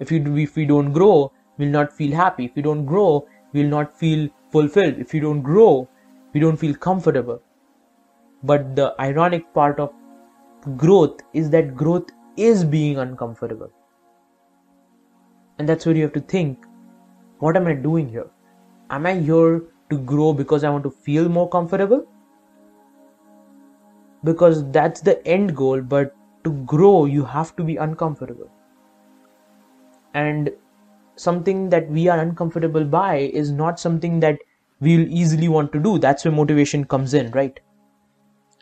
If 0.00 0.10
we, 0.10 0.42
if 0.42 0.56
we 0.56 0.66
don't 0.66 0.92
grow, 0.92 1.30
we'll 1.58 1.68
not 1.68 1.92
feel 1.92 2.16
happy. 2.16 2.46
If 2.46 2.56
we 2.56 2.62
don't 2.62 2.84
grow, 2.84 3.28
we'll 3.52 3.68
not 3.68 3.96
feel 3.96 4.28
fulfilled. 4.50 4.94
If 4.98 5.12
we 5.12 5.20
don't 5.20 5.42
grow, 5.42 5.88
we 6.32 6.40
don't 6.40 6.56
feel 6.56 6.74
comfortable. 6.74 7.42
But 8.42 8.74
the 8.74 8.94
ironic 8.98 9.52
part 9.54 9.78
of 9.78 9.92
growth 10.76 11.20
is 11.32 11.50
that 11.50 11.76
growth 11.76 12.10
is 12.36 12.64
being 12.64 12.98
uncomfortable. 12.98 13.70
And 15.58 15.68
that's 15.68 15.86
where 15.86 15.94
you 15.94 16.02
have 16.02 16.14
to 16.14 16.20
think 16.20 16.66
what 17.38 17.56
am 17.56 17.66
I 17.66 17.74
doing 17.74 18.08
here? 18.08 18.30
Am 18.90 19.04
I 19.04 19.14
here 19.14 19.64
to 19.90 19.98
grow 19.98 20.32
because 20.32 20.62
I 20.62 20.70
want 20.70 20.84
to 20.84 20.90
feel 20.90 21.28
more 21.28 21.48
comfortable? 21.48 22.06
Because 24.22 24.70
that's 24.70 25.00
the 25.00 25.26
end 25.26 25.56
goal, 25.56 25.80
but 25.80 26.14
to 26.44 26.52
grow, 26.64 27.04
you 27.04 27.24
have 27.24 27.54
to 27.56 27.64
be 27.64 27.76
uncomfortable. 27.76 28.50
And 30.14 30.50
something 31.16 31.70
that 31.70 31.88
we 31.88 32.08
are 32.08 32.18
uncomfortable 32.18 32.84
by 32.84 33.16
is 33.16 33.50
not 33.50 33.80
something 33.80 34.20
that 34.20 34.38
we'll 34.80 35.08
easily 35.08 35.48
want 35.48 35.72
to 35.72 35.80
do. 35.80 35.98
That's 35.98 36.24
where 36.24 36.32
motivation 36.32 36.84
comes 36.84 37.14
in, 37.14 37.30
right? 37.32 37.58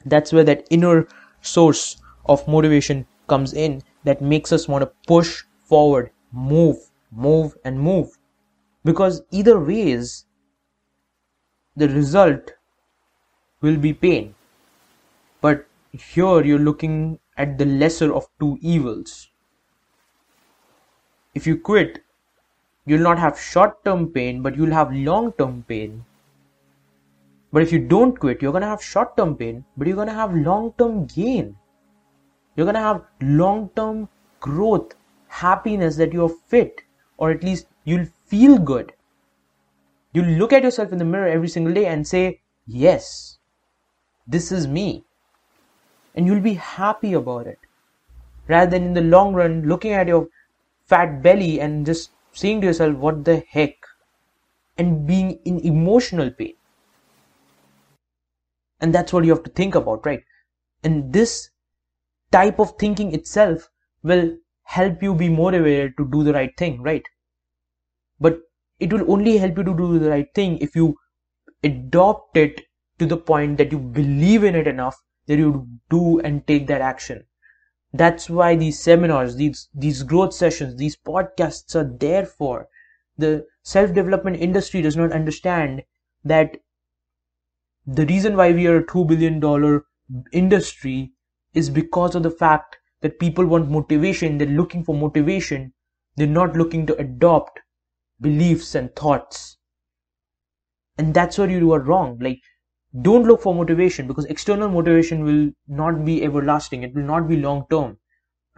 That's 0.05 0.33
where 0.33 0.45
that 0.45 0.66
inner 0.71 1.09
source 1.40 1.97
of 2.27 2.47
motivation 2.47 3.07
comes 3.29 3.53
in 3.53 3.83
that 4.05 4.21
makes 4.23 4.53
us 4.53 4.69
want 4.69 4.83
to 4.83 4.93
push 5.07 5.45
forward, 5.64 6.11
move, 6.33 6.79
move, 7.12 7.57
and 7.64 7.81
move. 7.81 8.19
Because 8.85 9.23
either 9.31 9.59
ways, 9.59 10.27
the 11.77 11.88
result 11.88 12.53
will 13.61 13.77
be 13.77 13.93
pain. 13.93 14.35
But 15.40 15.66
here 15.93 16.43
you're 16.43 16.59
looking 16.59 17.19
at 17.40 17.57
the 17.57 17.64
lesser 17.64 18.12
of 18.12 18.29
two 18.38 18.59
evils. 18.61 19.29
If 21.35 21.46
you 21.46 21.57
quit, 21.57 22.05
you'll 22.85 23.09
not 23.09 23.18
have 23.18 23.40
short 23.40 23.83
term 23.85 24.09
pain, 24.09 24.42
but 24.42 24.57
you'll 24.57 24.79
have 24.79 24.92
long 24.92 25.33
term 25.33 25.64
pain. 25.68 26.05
But 27.53 27.62
if 27.62 27.72
you 27.72 27.79
don't 27.79 28.18
quit, 28.18 28.42
you're 28.42 28.61
to 28.61 28.66
have 28.66 28.83
short 28.83 29.16
term 29.16 29.37
pain, 29.37 29.64
but 29.76 29.88
you're 29.88 30.05
to 30.05 30.12
have 30.12 30.35
long 30.35 30.72
term 30.79 31.07
gain. 31.07 31.57
You're 32.57 32.72
to 32.72 32.79
have 32.79 33.03
long 33.22 33.70
term 33.74 34.09
growth, 34.40 34.94
happiness 35.29 35.96
that 35.96 36.12
you're 36.12 36.37
fit, 36.55 36.83
or 37.16 37.31
at 37.31 37.42
least 37.42 37.66
you'll 37.85 38.09
feel 38.26 38.59
good. 38.59 38.92
You'll 40.12 40.38
look 40.42 40.53
at 40.53 40.64
yourself 40.64 40.92
in 40.92 40.98
the 40.98 41.05
mirror 41.05 41.29
every 41.29 41.48
single 41.48 41.72
day 41.72 41.87
and 41.87 42.07
say, 42.07 42.40
Yes, 42.66 43.38
this 44.26 44.53
is 44.53 44.66
me. 44.66 45.05
And 46.14 46.27
you'll 46.27 46.40
be 46.40 46.55
happy 46.55 47.12
about 47.12 47.46
it. 47.46 47.59
Rather 48.49 48.70
than 48.70 48.85
in 48.85 48.94
the 48.94 49.01
long 49.01 49.35
run 49.35 49.62
looking 49.62 49.92
at 49.92 50.09
your 50.09 50.29
fat 50.87 51.23
belly 51.23 51.61
and 51.61 51.87
just 51.87 52.11
saying 52.33 52.61
to 52.61 52.66
yourself, 52.66 52.96
What 52.96 53.25
the 53.25 53.44
heck? 53.49 53.75
And 54.77 55.07
being 55.07 55.38
in 55.44 55.61
emotional 55.61 56.31
pain. 56.31 56.55
And 58.81 58.94
that's 58.94 59.12
what 59.12 59.25
you 59.25 59.31
have 59.31 59.44
to 59.44 59.51
think 59.51 59.75
about, 59.75 60.07
right? 60.07 60.25
And 60.83 61.12
this 61.12 61.51
type 62.33 62.59
of 62.59 62.77
thinking 62.79 63.14
itself 63.14 63.68
will 64.03 64.37
help 64.64 65.03
you 65.03 65.14
be 65.14 65.29
motivated 65.29 65.96
to 65.99 66.09
do 66.09 66.25
the 66.25 66.33
right 66.33 66.57
thing, 66.57 66.83
right? 66.83 67.03
But 68.18 68.40
it 68.79 68.92
will 68.92 69.11
only 69.12 69.37
help 69.37 69.59
you 69.59 69.64
to 69.64 69.77
do 69.77 69.99
the 69.99 70.11
right 70.11 70.29
thing 70.35 70.59
if 70.59 70.75
you 70.75 70.96
adopt 71.62 72.37
it 72.37 72.62
to 72.99 73.07
the 73.07 73.16
point 73.16 73.59
that 73.59 73.73
you 73.73 73.79
believe 73.79 74.44
in 74.44 74.55
it 74.55 74.66
enough 74.66 74.96
that 75.31 75.38
you 75.38 75.69
do 75.88 76.19
and 76.19 76.45
take 76.49 76.66
that 76.66 76.81
action. 76.81 77.25
That's 77.93 78.29
why 78.29 78.57
these 78.57 78.81
seminars, 78.81 79.37
these, 79.37 79.69
these 79.73 80.03
growth 80.03 80.35
sessions, 80.35 80.75
these 80.77 80.97
podcasts 80.97 81.77
are 81.77 81.88
there 82.01 82.27
for. 82.27 82.66
The 83.16 83.47
self-development 83.62 84.38
industry 84.38 84.83
does 84.83 84.97
not 84.97 85.12
understand 85.12 85.85
that 86.25 86.57
the 87.87 88.07
reason 88.07 88.37
why 88.37 88.51
we 88.51 88.66
are 88.66 88.79
a 88.79 88.87
$2 88.87 89.07
billion 89.07 89.83
industry 90.33 91.12
is 91.55 91.71
because 91.71 92.16
of 92.16 92.25
the 92.25 92.31
fact 92.31 92.79
that 93.01 93.21
people 93.21 93.47
want 93.47 93.71
motivation. 93.71 94.37
They're 94.37 94.49
looking 94.49 94.83
for 94.83 94.97
motivation. 94.97 95.73
They're 96.16 96.27
not 96.27 96.57
looking 96.57 96.87
to 96.87 96.97
adopt 96.97 97.61
beliefs 98.21 98.75
and 98.75 98.95
thoughts. 98.97 99.59
And 100.99 101.14
that's 101.14 101.38
where 101.38 101.49
you 101.49 101.73
are 101.73 101.81
wrong. 101.81 102.19
Like, 102.21 102.40
don't 103.03 103.24
look 103.24 103.40
for 103.42 103.55
motivation 103.55 104.07
because 104.07 104.24
external 104.26 104.68
motivation 104.68 105.24
will 105.24 105.50
not 105.68 106.05
be 106.05 106.24
everlasting. 106.24 106.83
It 106.83 106.94
will 106.94 107.05
not 107.05 107.29
be 107.29 107.37
long 107.37 107.66
term. 107.70 107.98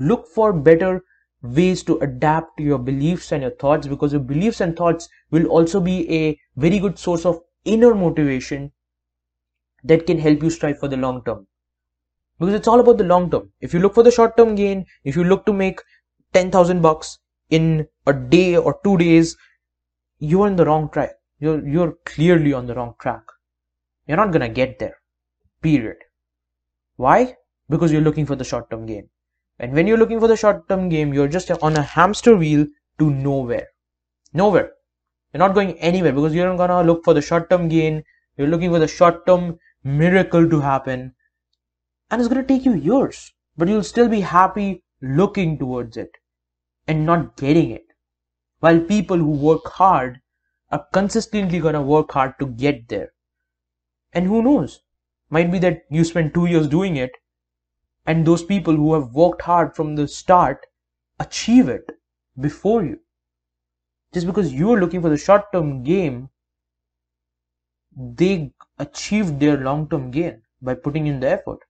Look 0.01 0.27
for 0.27 0.53
better 0.53 1.05
ways 1.43 1.83
to 1.83 1.99
adapt 1.99 2.61
your 2.61 2.79
beliefs 2.79 3.33
and 3.33 3.43
your 3.43 3.51
thoughts 3.53 3.87
because 3.87 4.13
your 4.13 4.23
beliefs 4.23 4.61
and 4.61 4.77
thoughts 4.77 5.09
will 5.31 5.47
also 5.47 5.81
be 5.81 6.11
a 6.11 6.39
very 6.57 6.79
good 6.79 6.99
source 6.99 7.27
of 7.27 7.41
inner 7.65 7.95
motivation 7.95 8.73
that 9.85 10.07
can 10.07 10.19
help 10.19 10.43
you 10.43 10.51
strive 10.51 10.79
for 10.79 10.89
the 10.89 10.97
long 10.97 11.23
term 11.25 11.47
because 12.39 12.55
it's 12.55 12.69
all 12.69 12.81
about 12.81 12.99
the 12.99 13.05
long 13.05 13.29
term 13.31 13.51
if 13.61 13.75
you 13.75 13.81
look 13.81 13.95
for 13.95 14.05
the 14.05 14.11
short 14.11 14.37
term 14.37 14.55
gain 14.55 14.85
if 15.05 15.17
you 15.17 15.25
look 15.25 15.45
to 15.45 15.53
make 15.53 15.81
10000 16.33 16.81
bucks 16.81 17.19
in 17.51 17.87
a 18.07 18.13
day 18.13 18.57
or 18.57 18.79
two 18.85 18.97
days 18.97 19.37
you're 20.19 20.47
in 20.47 20.55
the 20.55 20.65
wrong 20.65 20.89
track 20.91 21.11
you're 21.41 21.67
you're 21.67 21.95
clearly 22.05 22.53
on 22.53 22.67
the 22.67 22.75
wrong 22.75 22.95
track 23.01 23.23
you're 24.07 24.17
not 24.17 24.33
going 24.33 24.43
to 24.43 24.49
get 24.49 24.79
there. 24.79 24.97
Period. 25.63 25.97
Why? 26.97 27.37
Because 27.69 27.93
you're 27.93 28.01
looking 28.01 28.27
for 28.27 28.37
the 28.37 28.45
short 28.45 28.71
term 28.71 28.87
gain. 28.87 29.09
And 29.59 29.73
when 29.73 29.87
you're 29.87 29.99
looking 29.99 30.21
for 30.21 30.29
the 30.29 30.37
short 30.37 30.69
term 30.69 30.89
game 30.89 31.15
you're 31.15 31.29
just 31.29 31.51
on 31.51 31.77
a 31.77 31.83
hamster 31.83 32.37
wheel 32.37 32.67
to 32.99 33.11
nowhere. 33.11 33.69
Nowhere. 34.33 34.73
You're 35.33 35.39
not 35.39 35.55
going 35.55 35.79
anywhere 35.79 36.13
because 36.13 36.35
you're 36.35 36.49
not 36.49 36.57
going 36.57 36.71
to 36.71 36.93
look 36.93 37.05
for 37.05 37.15
the 37.15 37.23
short 37.23 37.49
term 37.49 37.69
gain. 37.69 38.03
You're 38.37 38.49
looking 38.49 38.71
for 38.71 38.79
the 38.79 38.89
short 38.89 39.27
term 39.27 39.59
miracle 39.85 40.49
to 40.49 40.61
happen. 40.61 41.15
And 42.11 42.21
it's 42.21 42.29
going 42.29 42.45
to 42.45 42.49
take 42.49 42.65
you 42.65 42.75
years 42.75 43.33
but 43.57 43.69
you'll 43.69 43.83
still 43.83 44.09
be 44.09 44.21
happy 44.21 44.83
looking 45.01 45.59
towards 45.59 45.97
it 45.97 46.11
and 46.87 47.05
not 47.05 47.37
getting 47.37 47.71
it. 47.71 47.85
While 48.61 48.81
people 48.81 49.19
who 49.19 49.31
work 49.31 49.67
hard 49.67 50.21
are 50.71 50.87
consistently 50.93 51.61
going 51.61 51.75
to 51.75 51.83
work 51.83 52.13
hard 52.13 52.35
to 52.39 52.47
get 52.47 52.89
there 52.89 53.12
and 54.13 54.27
who 54.27 54.43
knows 54.43 54.81
might 55.31 55.51
be 55.51 55.59
that 55.59 55.83
you 55.91 56.05
spend 56.05 56.35
2 56.35 56.47
years 56.47 56.69
doing 56.69 56.97
it 56.97 57.13
and 58.07 58.27
those 58.27 58.45
people 58.45 58.75
who 58.75 58.93
have 58.95 59.15
worked 59.23 59.43
hard 59.43 59.75
from 59.77 59.95
the 59.97 60.07
start 60.09 60.67
achieve 61.21 61.69
it 61.69 61.93
before 62.41 62.85
you 62.85 62.99
just 64.15 64.27
because 64.27 64.53
you're 64.53 64.81
looking 64.81 65.03
for 65.03 65.09
the 65.09 65.25
short 65.27 65.51
term 65.53 65.83
game 65.83 66.29
they 68.21 68.53
achieved 68.79 69.39
their 69.41 69.59
long 69.59 69.89
term 69.89 70.11
gain 70.11 70.43
by 70.61 70.75
putting 70.75 71.07
in 71.07 71.21
the 71.21 71.31
effort 71.31 71.61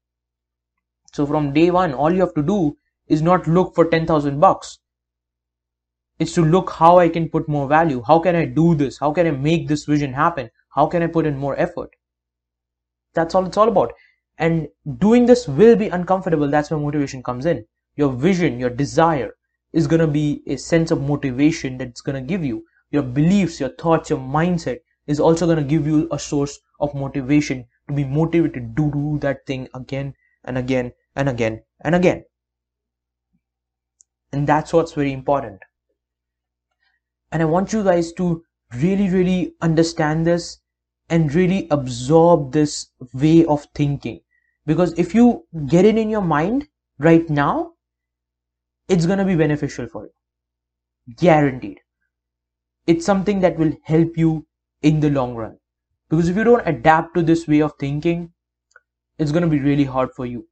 so 1.12 1.26
from 1.26 1.52
day 1.52 1.70
one, 1.70 1.92
all 1.92 2.10
you 2.10 2.20
have 2.20 2.34
to 2.34 2.42
do 2.42 2.78
is 3.06 3.20
not 3.20 3.46
look 3.46 3.74
for 3.74 3.84
10,000 3.84 4.40
bucks. 4.40 4.78
It's 6.18 6.32
to 6.34 6.42
look 6.42 6.70
how 6.70 6.98
I 6.98 7.10
can 7.10 7.28
put 7.28 7.48
more 7.48 7.68
value. 7.68 8.02
How 8.06 8.18
can 8.18 8.34
I 8.34 8.46
do 8.46 8.74
this? 8.74 8.98
How 8.98 9.12
can 9.12 9.26
I 9.26 9.30
make 9.32 9.68
this 9.68 9.84
vision 9.84 10.14
happen? 10.14 10.50
How 10.70 10.86
can 10.86 11.02
I 11.02 11.08
put 11.08 11.26
in 11.26 11.36
more 11.36 11.58
effort? 11.58 11.90
That's 13.14 13.34
all 13.34 13.46
it's 13.46 13.56
all 13.56 13.68
about. 13.68 13.92
And 14.38 14.68
doing 14.98 15.26
this 15.26 15.46
will 15.46 15.76
be 15.76 15.88
uncomfortable. 15.88 16.48
That's 16.48 16.70
where 16.70 16.80
motivation 16.80 17.22
comes 17.22 17.46
in. 17.46 17.64
Your 17.96 18.12
vision, 18.12 18.58
your 18.58 18.70
desire 18.70 19.34
is 19.72 19.86
going 19.86 20.00
to 20.00 20.06
be 20.06 20.42
a 20.46 20.56
sense 20.56 20.90
of 20.90 21.00
motivation 21.00 21.78
that's 21.78 22.00
going 22.00 22.20
to 22.20 22.26
give 22.26 22.44
you. 22.44 22.64
Your 22.90 23.02
beliefs, 23.02 23.60
your 23.60 23.70
thoughts, 23.70 24.10
your 24.10 24.18
mindset 24.18 24.78
is 25.06 25.20
also 25.20 25.46
going 25.46 25.58
to 25.58 25.64
give 25.64 25.86
you 25.86 26.08
a 26.10 26.18
source 26.18 26.58
of 26.80 26.94
motivation 26.94 27.66
to 27.88 27.94
be 27.94 28.04
motivated 28.04 28.76
to 28.76 28.90
do 28.90 29.18
that 29.20 29.46
thing 29.46 29.68
again 29.74 30.14
and 30.44 30.58
again 30.58 30.92
and 31.16 31.28
again 31.28 31.62
and 31.80 31.94
again. 31.94 32.24
And 34.32 34.46
that's 34.46 34.72
what's 34.72 34.92
very 34.92 35.12
important. 35.12 35.60
And 37.30 37.42
I 37.42 37.46
want 37.46 37.72
you 37.72 37.82
guys 37.82 38.12
to 38.14 38.44
really, 38.74 39.08
really 39.08 39.54
understand 39.60 40.26
this 40.26 40.58
and 41.12 41.34
really 41.34 41.68
absorb 41.70 42.52
this 42.52 42.88
way 43.12 43.44
of 43.44 43.66
thinking. 43.74 44.20
Because 44.64 44.98
if 44.98 45.14
you 45.14 45.44
get 45.68 45.84
it 45.84 45.98
in 45.98 46.08
your 46.08 46.22
mind 46.22 46.66
right 46.98 47.28
now, 47.28 47.72
it's 48.88 49.06
going 49.06 49.18
to 49.18 49.24
be 49.24 49.36
beneficial 49.36 49.86
for 49.86 50.06
you. 50.06 51.16
Guaranteed. 51.16 51.80
It's 52.86 53.04
something 53.04 53.40
that 53.40 53.58
will 53.58 53.74
help 53.84 54.16
you 54.16 54.46
in 54.80 55.00
the 55.00 55.10
long 55.10 55.34
run. 55.34 55.58
Because 56.08 56.30
if 56.30 56.36
you 56.36 56.44
don't 56.44 56.66
adapt 56.66 57.14
to 57.14 57.22
this 57.22 57.46
way 57.46 57.60
of 57.60 57.74
thinking, 57.78 58.32
it's 59.18 59.32
going 59.32 59.44
to 59.44 59.48
be 59.48 59.60
really 59.60 59.84
hard 59.84 60.10
for 60.16 60.24
you. 60.24 60.48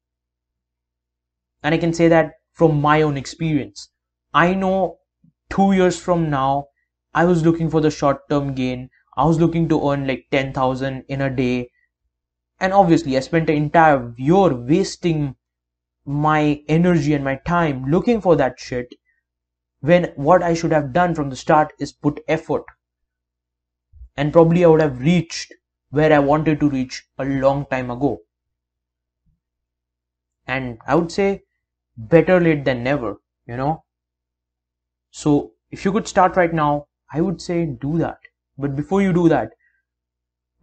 And 1.62 1.74
I 1.74 1.78
can 1.78 1.94
say 1.94 2.08
that 2.08 2.34
from 2.52 2.82
my 2.82 3.00
own 3.00 3.16
experience. 3.16 3.88
I 4.34 4.54
know 4.54 4.98
two 5.48 5.72
years 5.72 5.98
from 5.98 6.28
now, 6.28 6.66
I 7.14 7.24
was 7.24 7.44
looking 7.44 7.70
for 7.70 7.80
the 7.80 7.90
short 7.90 8.28
term 8.28 8.54
gain. 8.54 8.90
I 9.16 9.24
was 9.24 9.38
looking 9.40 9.68
to 9.68 9.90
earn 9.90 10.06
like 10.06 10.26
10,000 10.30 11.04
in 11.08 11.20
a 11.20 11.30
day. 11.30 11.70
and 12.60 12.72
obviously 12.72 13.16
I 13.16 13.20
spent 13.20 13.50
an 13.50 13.56
entire 13.56 14.14
year 14.16 14.54
wasting 14.54 15.36
my 16.04 16.64
energy 16.68 17.14
and 17.14 17.24
my 17.24 17.36
time 17.36 17.86
looking 17.86 18.20
for 18.20 18.36
that 18.36 18.60
shit 18.60 18.94
when 19.80 20.12
what 20.16 20.42
I 20.42 20.54
should 20.54 20.72
have 20.72 20.92
done 20.92 21.14
from 21.14 21.30
the 21.30 21.36
start 21.36 21.72
is 21.78 21.92
put 21.92 22.24
effort. 22.28 22.64
And 24.16 24.32
probably 24.32 24.64
I 24.64 24.68
would 24.68 24.80
have 24.80 25.00
reached 25.00 25.52
where 25.88 26.12
I 26.12 26.20
wanted 26.20 26.60
to 26.60 26.70
reach 26.70 27.08
a 27.18 27.24
long 27.24 27.66
time 27.66 27.90
ago. 27.90 28.20
And 30.46 30.78
I 30.86 30.96
would 30.96 31.10
say 31.10 31.44
better 31.96 32.40
late 32.40 32.66
than 32.66 32.82
never, 32.82 33.22
you 33.46 33.56
know. 33.56 33.84
So 35.12 35.52
if 35.70 35.84
you 35.84 35.92
could 35.92 36.08
start 36.08 36.34
right 36.34 36.52
now, 36.52 36.88
I 37.12 37.20
would 37.20 37.40
say 37.40 37.64
do 37.64 37.96
that. 37.98 38.18
But 38.60 38.76
before 38.76 39.02
you 39.02 39.12
do 39.12 39.28
that, 39.28 39.52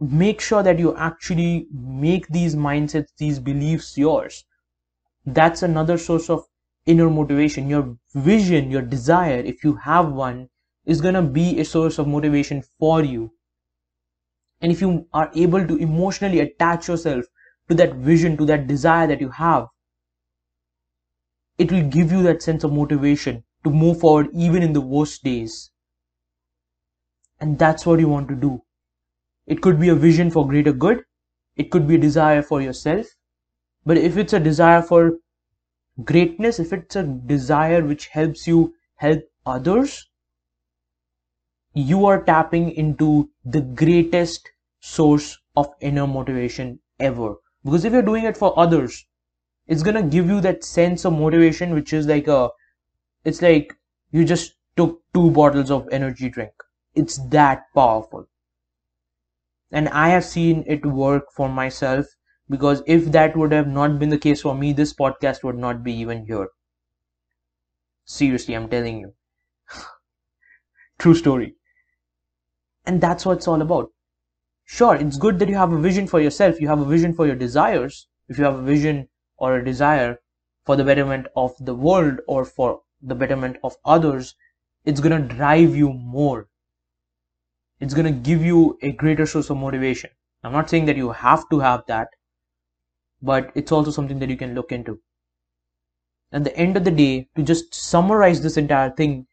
make 0.00 0.40
sure 0.40 0.62
that 0.62 0.78
you 0.78 0.96
actually 0.96 1.68
make 1.72 2.26
these 2.28 2.56
mindsets, 2.56 3.08
these 3.18 3.38
beliefs 3.38 3.96
yours. 3.96 4.44
That's 5.26 5.62
another 5.62 5.98
source 5.98 6.30
of 6.30 6.46
inner 6.86 7.10
motivation. 7.10 7.68
Your 7.68 7.96
vision, 8.14 8.70
your 8.70 8.82
desire, 8.82 9.38
if 9.40 9.64
you 9.64 9.76
have 9.76 10.12
one, 10.12 10.48
is 10.86 11.00
gonna 11.00 11.22
be 11.22 11.60
a 11.60 11.64
source 11.64 11.98
of 11.98 12.08
motivation 12.08 12.62
for 12.78 13.02
you. 13.04 13.32
And 14.60 14.70
if 14.70 14.80
you 14.80 15.08
are 15.12 15.30
able 15.34 15.66
to 15.66 15.76
emotionally 15.76 16.40
attach 16.40 16.88
yourself 16.88 17.24
to 17.68 17.74
that 17.74 17.94
vision, 17.96 18.36
to 18.36 18.44
that 18.46 18.68
desire 18.68 19.08
that 19.08 19.20
you 19.20 19.30
have, 19.30 19.66
it 21.58 21.70
will 21.70 21.82
give 21.82 22.10
you 22.10 22.22
that 22.22 22.42
sense 22.42 22.64
of 22.64 22.72
motivation 22.72 23.44
to 23.64 23.70
move 23.70 24.00
forward 24.00 24.28
even 24.32 24.62
in 24.62 24.72
the 24.72 24.80
worst 24.80 25.22
days. 25.22 25.70
And 27.40 27.58
that's 27.58 27.86
what 27.86 28.00
you 28.00 28.08
want 28.08 28.28
to 28.28 28.36
do. 28.36 28.62
It 29.46 29.62
could 29.62 29.80
be 29.80 29.88
a 29.88 29.94
vision 29.94 30.30
for 30.30 30.46
greater 30.46 30.72
good. 30.72 31.04
It 31.56 31.70
could 31.70 31.88
be 31.88 31.96
a 31.96 31.98
desire 31.98 32.42
for 32.42 32.60
yourself. 32.62 33.06
But 33.84 33.96
if 33.98 34.16
it's 34.16 34.32
a 34.32 34.40
desire 34.40 34.82
for 34.82 35.18
greatness, 36.04 36.58
if 36.58 36.72
it's 36.72 36.96
a 36.96 37.02
desire 37.04 37.84
which 37.84 38.08
helps 38.08 38.46
you 38.46 38.74
help 38.96 39.22
others, 39.46 40.08
you 41.74 42.06
are 42.06 42.22
tapping 42.22 42.72
into 42.72 43.30
the 43.44 43.60
greatest 43.62 44.50
source 44.80 45.38
of 45.56 45.74
inner 45.80 46.06
motivation 46.06 46.80
ever. 47.00 47.36
Because 47.64 47.84
if 47.84 47.92
you're 47.92 48.02
doing 48.02 48.24
it 48.24 48.36
for 48.36 48.58
others, 48.58 49.06
it's 49.66 49.82
gonna 49.82 50.02
give 50.02 50.26
you 50.26 50.40
that 50.40 50.64
sense 50.64 51.04
of 51.04 51.12
motivation 51.12 51.74
which 51.74 51.92
is 51.92 52.06
like 52.06 52.26
a 52.26 52.50
it's 53.24 53.42
like 53.42 53.74
you 54.12 54.24
just 54.24 54.54
took 54.76 55.02
two 55.14 55.30
bottles 55.30 55.70
of 55.70 55.88
energy 55.92 56.28
drink 56.30 56.52
it's 56.98 57.18
that 57.30 57.66
powerful. 57.74 58.28
And 59.70 59.88
i 59.88 60.08
have 60.10 60.26
seen 60.26 60.62
it 60.66 60.84
work 60.84 61.32
for 61.32 61.48
myself 61.48 62.04
because 62.50 62.82
if 62.86 63.06
that 63.12 63.34
would 63.34 63.50
have 63.52 63.66
not 63.66 63.98
been 63.98 64.10
the 64.10 64.18
case 64.18 64.42
for 64.42 64.54
me 64.54 64.74
this 64.74 64.92
podcast 64.92 65.42
would 65.42 65.56
not 65.56 65.82
be 65.82 65.94
even 65.94 66.26
here. 66.26 66.48
Seriously 68.04 68.54
i'm 68.54 68.68
telling 68.68 68.98
you. 68.98 69.14
True 70.98 71.14
story. 71.14 71.54
And 72.84 73.00
that's 73.00 73.24
what 73.24 73.38
it's 73.38 73.48
all 73.48 73.62
about. 73.62 73.92
Sure 74.66 74.96
it's 74.96 75.16
good 75.16 75.38
that 75.38 75.48
you 75.48 75.54
have 75.56 75.72
a 75.72 75.80
vision 75.80 76.06
for 76.06 76.20
yourself 76.20 76.60
you 76.60 76.68
have 76.68 76.80
a 76.80 76.84
vision 76.84 77.14
for 77.14 77.26
your 77.26 77.36
desires. 77.36 78.08
If 78.28 78.38
you 78.38 78.44
have 78.44 78.58
a 78.58 78.62
vision 78.62 79.08
or 79.38 79.56
a 79.56 79.64
desire 79.64 80.18
for 80.64 80.76
the 80.76 80.84
betterment 80.84 81.28
of 81.36 81.54
the 81.60 81.74
world 81.74 82.20
or 82.26 82.44
for 82.44 82.82
the 83.00 83.14
betterment 83.14 83.56
of 83.64 83.76
others, 83.84 84.34
it's 84.84 85.00
going 85.00 85.22
to 85.22 85.34
drive 85.34 85.76
you 85.76 85.92
more. 85.92 86.48
It's 87.80 87.94
going 87.94 88.06
to 88.06 88.20
give 88.20 88.44
you 88.44 88.78
a 88.82 88.92
greater 88.92 89.26
source 89.26 89.50
of 89.50 89.56
motivation. 89.56 90.10
I'm 90.44 90.52
not 90.52 90.70
saying 90.70 90.86
that 90.86 90.96
you 90.96 91.10
have 91.10 91.48
to 91.50 91.58
have 91.58 91.84
that, 91.88 92.08
but 93.22 93.52
it's 93.54 93.70
also 93.70 93.92
something 93.92 94.18
that 94.18 94.28
you 94.28 94.36
can 94.36 94.54
look 94.54 94.72
into. 94.72 95.00
At 96.32 96.42
the 96.44 96.56
end 96.56 96.74
of 96.78 96.84
the 96.84 96.90
day, 96.90 97.28
to 97.36 97.42
just 97.42 97.74
summarize 97.74 98.40
this 98.40 98.56
entire 98.56 98.88
thing 98.88 99.26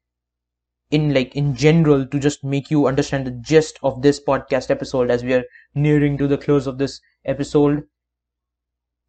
in 0.90 1.14
like 1.14 1.36
in 1.36 1.56
general 1.56 2.08
to 2.08 2.20
just 2.20 2.44
make 2.44 2.72
you 2.72 2.88
understand 2.88 3.28
the 3.28 3.32
gist 3.32 3.78
of 3.84 4.02
this 4.02 4.20
podcast 4.20 4.72
episode 4.72 5.12
as 5.12 5.24
we 5.24 5.34
are 5.34 5.44
nearing 5.76 6.18
to 6.18 6.28
the 6.28 6.38
close 6.38 6.66
of 6.68 6.78
this 6.80 7.02
episode 7.26 7.88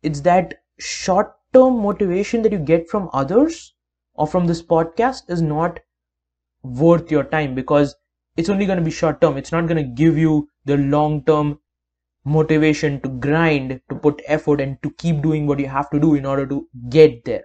it's 0.03 0.23
that 0.23 0.55
short 0.79 1.35
term 1.53 1.79
motivation 1.83 2.41
that 2.43 2.53
you 2.53 2.59
get 2.59 2.89
from 2.89 3.11
others 3.13 3.75
or 4.15 4.27
from 4.27 4.47
this 4.47 4.63
podcast 4.63 5.29
is 5.29 5.43
not 5.43 5.81
worth 6.63 7.11
your 7.11 7.25
time 7.25 7.55
because 7.55 7.95
it's 8.37 8.49
only 8.49 8.67
going 8.67 8.79
to 8.79 8.85
be 8.85 8.91
short 8.91 9.21
term. 9.21 9.37
It's 9.37 9.53
not 9.53 9.67
going 9.67 9.83
to 9.83 10.03
give 10.03 10.19
you 10.19 10.49
the 10.65 10.77
long 10.77 11.25
term 11.25 11.59
motivation 12.25 13.01
to 13.01 13.09
grind, 13.09 13.81
to 13.89 13.95
put 13.95 14.21
effort, 14.27 14.61
and 14.61 14.83
to 14.83 14.91
keep 14.99 15.23
doing 15.23 15.47
what 15.47 15.59
you 15.59 15.69
have 15.69 15.89
to 15.91 16.01
do 16.01 16.15
in 16.15 16.27
order 16.27 16.47
to 16.47 16.69
get 16.89 17.25
there. 17.25 17.45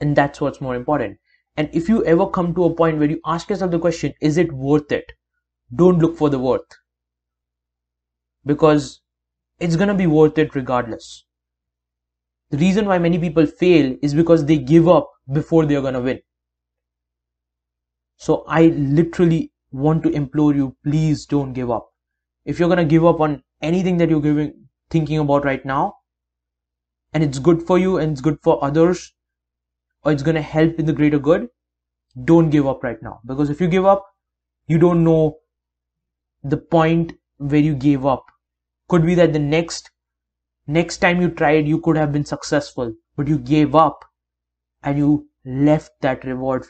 And 0.00 0.16
that's 0.16 0.40
what's 0.40 0.60
more 0.60 0.74
important. 0.74 1.18
And 1.56 1.68
if 1.72 1.88
you 1.88 2.04
ever 2.04 2.26
come 2.26 2.54
to 2.54 2.64
a 2.64 2.74
point 2.74 2.98
where 2.98 3.10
you 3.10 3.20
ask 3.26 3.50
yourself 3.50 3.70
the 3.70 3.78
question, 3.78 4.14
is 4.20 4.38
it 4.38 4.52
worth 4.52 4.90
it? 4.90 5.12
Don't 5.74 5.98
look 5.98 6.16
for 6.16 6.30
the 6.30 6.38
worth. 6.38 6.66
Because 8.44 9.00
it's 9.60 9.76
gonna 9.76 9.94
be 9.94 10.06
worth 10.06 10.38
it 10.38 10.54
regardless. 10.54 11.24
The 12.50 12.56
reason 12.56 12.86
why 12.86 12.98
many 12.98 13.18
people 13.18 13.46
fail 13.46 13.96
is 14.02 14.14
because 14.14 14.46
they 14.46 14.58
give 14.58 14.88
up 14.88 15.10
before 15.32 15.66
they 15.66 15.76
are 15.76 15.82
gonna 15.82 16.00
win. 16.00 16.20
So 18.22 18.44
I 18.46 18.66
literally 18.66 19.50
want 19.72 20.04
to 20.04 20.10
implore 20.10 20.54
you, 20.54 20.76
please 20.84 21.26
don't 21.26 21.52
give 21.52 21.72
up. 21.72 21.88
If 22.44 22.60
you're 22.60 22.68
gonna 22.68 22.84
give 22.84 23.04
up 23.04 23.20
on 23.20 23.42
anything 23.60 23.96
that 23.96 24.10
you're 24.10 24.20
giving, 24.20 24.68
thinking 24.90 25.18
about 25.18 25.44
right 25.44 25.64
now, 25.64 25.94
and 27.12 27.24
it's 27.24 27.40
good 27.40 27.64
for 27.66 27.78
you 27.80 27.96
and 27.98 28.12
it's 28.12 28.20
good 28.20 28.38
for 28.40 28.62
others, 28.64 29.12
or 30.04 30.12
it's 30.12 30.22
gonna 30.22 30.40
help 30.40 30.78
in 30.78 30.86
the 30.86 30.92
greater 30.92 31.18
good, 31.18 31.48
don't 32.24 32.50
give 32.50 32.64
up 32.64 32.84
right 32.84 33.02
now. 33.02 33.18
Because 33.26 33.50
if 33.50 33.60
you 33.60 33.66
give 33.66 33.84
up, 33.84 34.06
you 34.68 34.78
don't 34.78 35.02
know 35.02 35.38
the 36.44 36.58
point 36.58 37.14
where 37.38 37.60
you 37.60 37.74
gave 37.74 38.06
up 38.06 38.24
could 38.88 39.04
be 39.04 39.16
that 39.16 39.32
the 39.32 39.40
next 39.40 39.90
next 40.68 40.98
time 40.98 41.20
you 41.20 41.28
tried 41.28 41.66
you 41.66 41.80
could 41.80 41.96
have 41.96 42.12
been 42.12 42.24
successful 42.24 42.94
but 43.16 43.26
you 43.26 43.36
gave 43.36 43.74
up 43.74 44.04
and 44.84 44.96
you 44.96 45.28
left 45.44 45.90
that 46.02 46.24
reward 46.24 46.66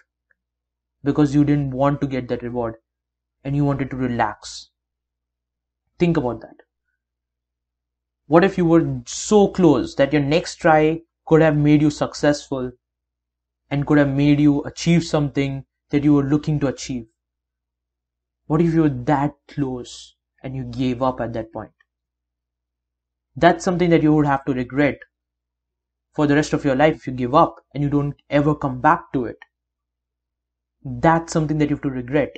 because 1.05 1.35
you 1.35 1.45
didn't 1.45 1.71
want 1.71 2.01
to 2.01 2.07
get 2.07 2.29
that 2.29 2.43
reward 2.43 2.77
and 3.45 3.57
you 3.57 3.65
wanted 3.65 3.91
to 3.91 3.97
relax. 3.97 4.71
Think 5.99 6.17
about 6.17 6.41
that. 6.41 6.57
What 8.27 8.45
if 8.45 8.57
you 8.57 8.65
were 8.65 9.03
so 9.07 9.49
close 9.49 9.95
that 9.97 10.13
your 10.13 10.23
next 10.23 10.57
try 10.57 11.03
could 11.27 11.43
have 11.43 11.57
made 11.57 11.83
you 11.83 11.91
successful 11.91 12.73
and 13.71 13.87
could 13.87 13.99
have 13.99 14.09
made 14.09 14.41
you 14.41 14.63
achieve 14.63 15.05
something 15.05 15.65
that 15.91 16.05
you 16.05 16.15
were 16.15 16.25
looking 16.25 16.61
to 16.61 16.69
achieve? 16.69 17.07
What 18.47 18.61
if 18.61 18.75
you 18.75 18.83
were 18.83 18.89
that 18.89 19.35
close 19.49 20.15
and 20.43 20.57
you 20.57 20.65
gave 20.65 21.03
up 21.03 21.21
at 21.21 21.33
that 21.35 21.53
point? 21.53 21.73
That's 23.37 23.65
something 23.65 23.91
that 23.91 24.03
you 24.03 24.13
would 24.15 24.27
have 24.27 24.45
to 24.45 24.53
regret 24.53 24.99
for 26.13 26.27
the 26.27 26.35
rest 26.35 26.53
of 26.53 26.65
your 26.65 26.77
life. 26.77 26.97
If 26.97 27.07
you 27.07 27.13
give 27.13 27.35
up 27.35 27.57
and 27.75 27.83
you 27.83 27.89
don't 27.89 28.15
ever 28.29 28.55
come 28.55 28.81
back 28.81 29.13
to 29.15 29.25
it. 29.25 29.39
That's 30.85 31.33
something 31.33 31.59
that 31.59 31.71
you 31.71 31.77
have 31.77 31.83
to 31.83 31.91
regret. 31.91 32.37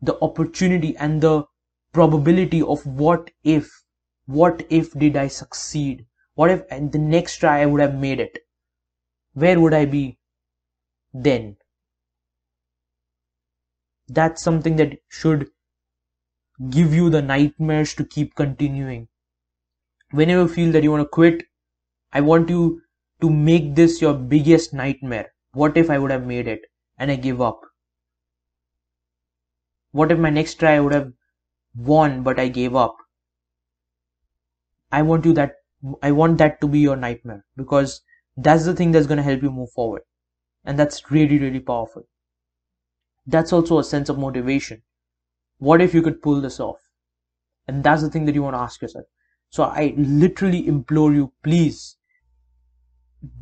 The 0.00 0.18
opportunity 0.22 0.96
and 0.96 1.20
the 1.20 1.44
probability 1.92 2.62
of 2.62 2.86
what 2.86 3.30
if, 3.44 3.70
what 4.26 4.66
if 4.70 4.92
did 4.92 5.16
I 5.16 5.28
succeed? 5.28 6.06
What 6.34 6.50
if 6.50 6.64
and 6.70 6.92
the 6.92 6.98
next 6.98 7.36
try 7.36 7.60
I 7.60 7.66
would 7.66 7.80
have 7.80 7.94
made 7.94 8.20
it? 8.20 8.38
Where 9.34 9.60
would 9.60 9.74
I 9.74 9.84
be 9.84 10.18
then? 11.12 11.56
That's 14.08 14.42
something 14.42 14.76
that 14.76 14.98
should 15.08 15.50
give 16.70 16.94
you 16.94 17.10
the 17.10 17.22
nightmares 17.22 17.94
to 17.94 18.04
keep 18.04 18.34
continuing 18.34 19.08
whenever 20.12 20.42
you 20.42 20.48
feel 20.48 20.72
that 20.72 20.82
you 20.82 20.90
want 20.90 21.02
to 21.02 21.08
quit, 21.08 21.44
I 22.12 22.20
want 22.20 22.48
you 22.48 22.82
to 23.20 23.30
make 23.30 23.74
this 23.74 24.00
your 24.00 24.14
biggest 24.14 24.72
nightmare. 24.74 25.32
What 25.52 25.76
if 25.76 25.90
I 25.90 25.98
would 25.98 26.10
have 26.10 26.26
made 26.26 26.48
it 26.48 26.62
and 26.98 27.10
I 27.10 27.16
give 27.16 27.40
up? 27.40 27.60
What 29.92 30.12
if 30.12 30.18
my 30.18 30.30
next 30.30 30.54
try 30.54 30.78
would 30.80 30.92
have 30.92 31.12
won 31.74 32.22
but 32.22 32.38
I 32.40 32.48
gave 32.48 32.74
up? 32.74 32.96
I 34.92 35.02
want 35.02 35.24
you 35.24 35.32
that 35.34 35.56
I 36.02 36.12
want 36.12 36.38
that 36.38 36.60
to 36.60 36.68
be 36.68 36.78
your 36.78 36.96
nightmare 36.96 37.44
because 37.56 38.02
that's 38.36 38.64
the 38.64 38.74
thing 38.74 38.92
that's 38.92 39.06
going 39.06 39.16
to 39.16 39.22
help 39.22 39.42
you 39.42 39.50
move 39.50 39.70
forward. 39.72 40.02
And 40.64 40.78
that's 40.78 41.10
really, 41.10 41.38
really 41.38 41.60
powerful. 41.60 42.04
That's 43.26 43.52
also 43.52 43.78
a 43.78 43.84
sense 43.84 44.08
of 44.08 44.18
motivation. 44.18 44.82
What 45.58 45.80
if 45.80 45.94
you 45.94 46.02
could 46.02 46.22
pull 46.22 46.40
this 46.40 46.60
off? 46.60 46.78
And 47.66 47.82
that's 47.84 48.02
the 48.02 48.10
thing 48.10 48.26
that 48.26 48.34
you 48.34 48.42
want 48.42 48.54
to 48.56 48.60
ask 48.60 48.82
yourself. 48.82 49.06
So 49.50 49.64
I 49.64 49.94
literally 49.96 50.66
implore 50.66 51.12
you, 51.12 51.32
please 51.42 51.96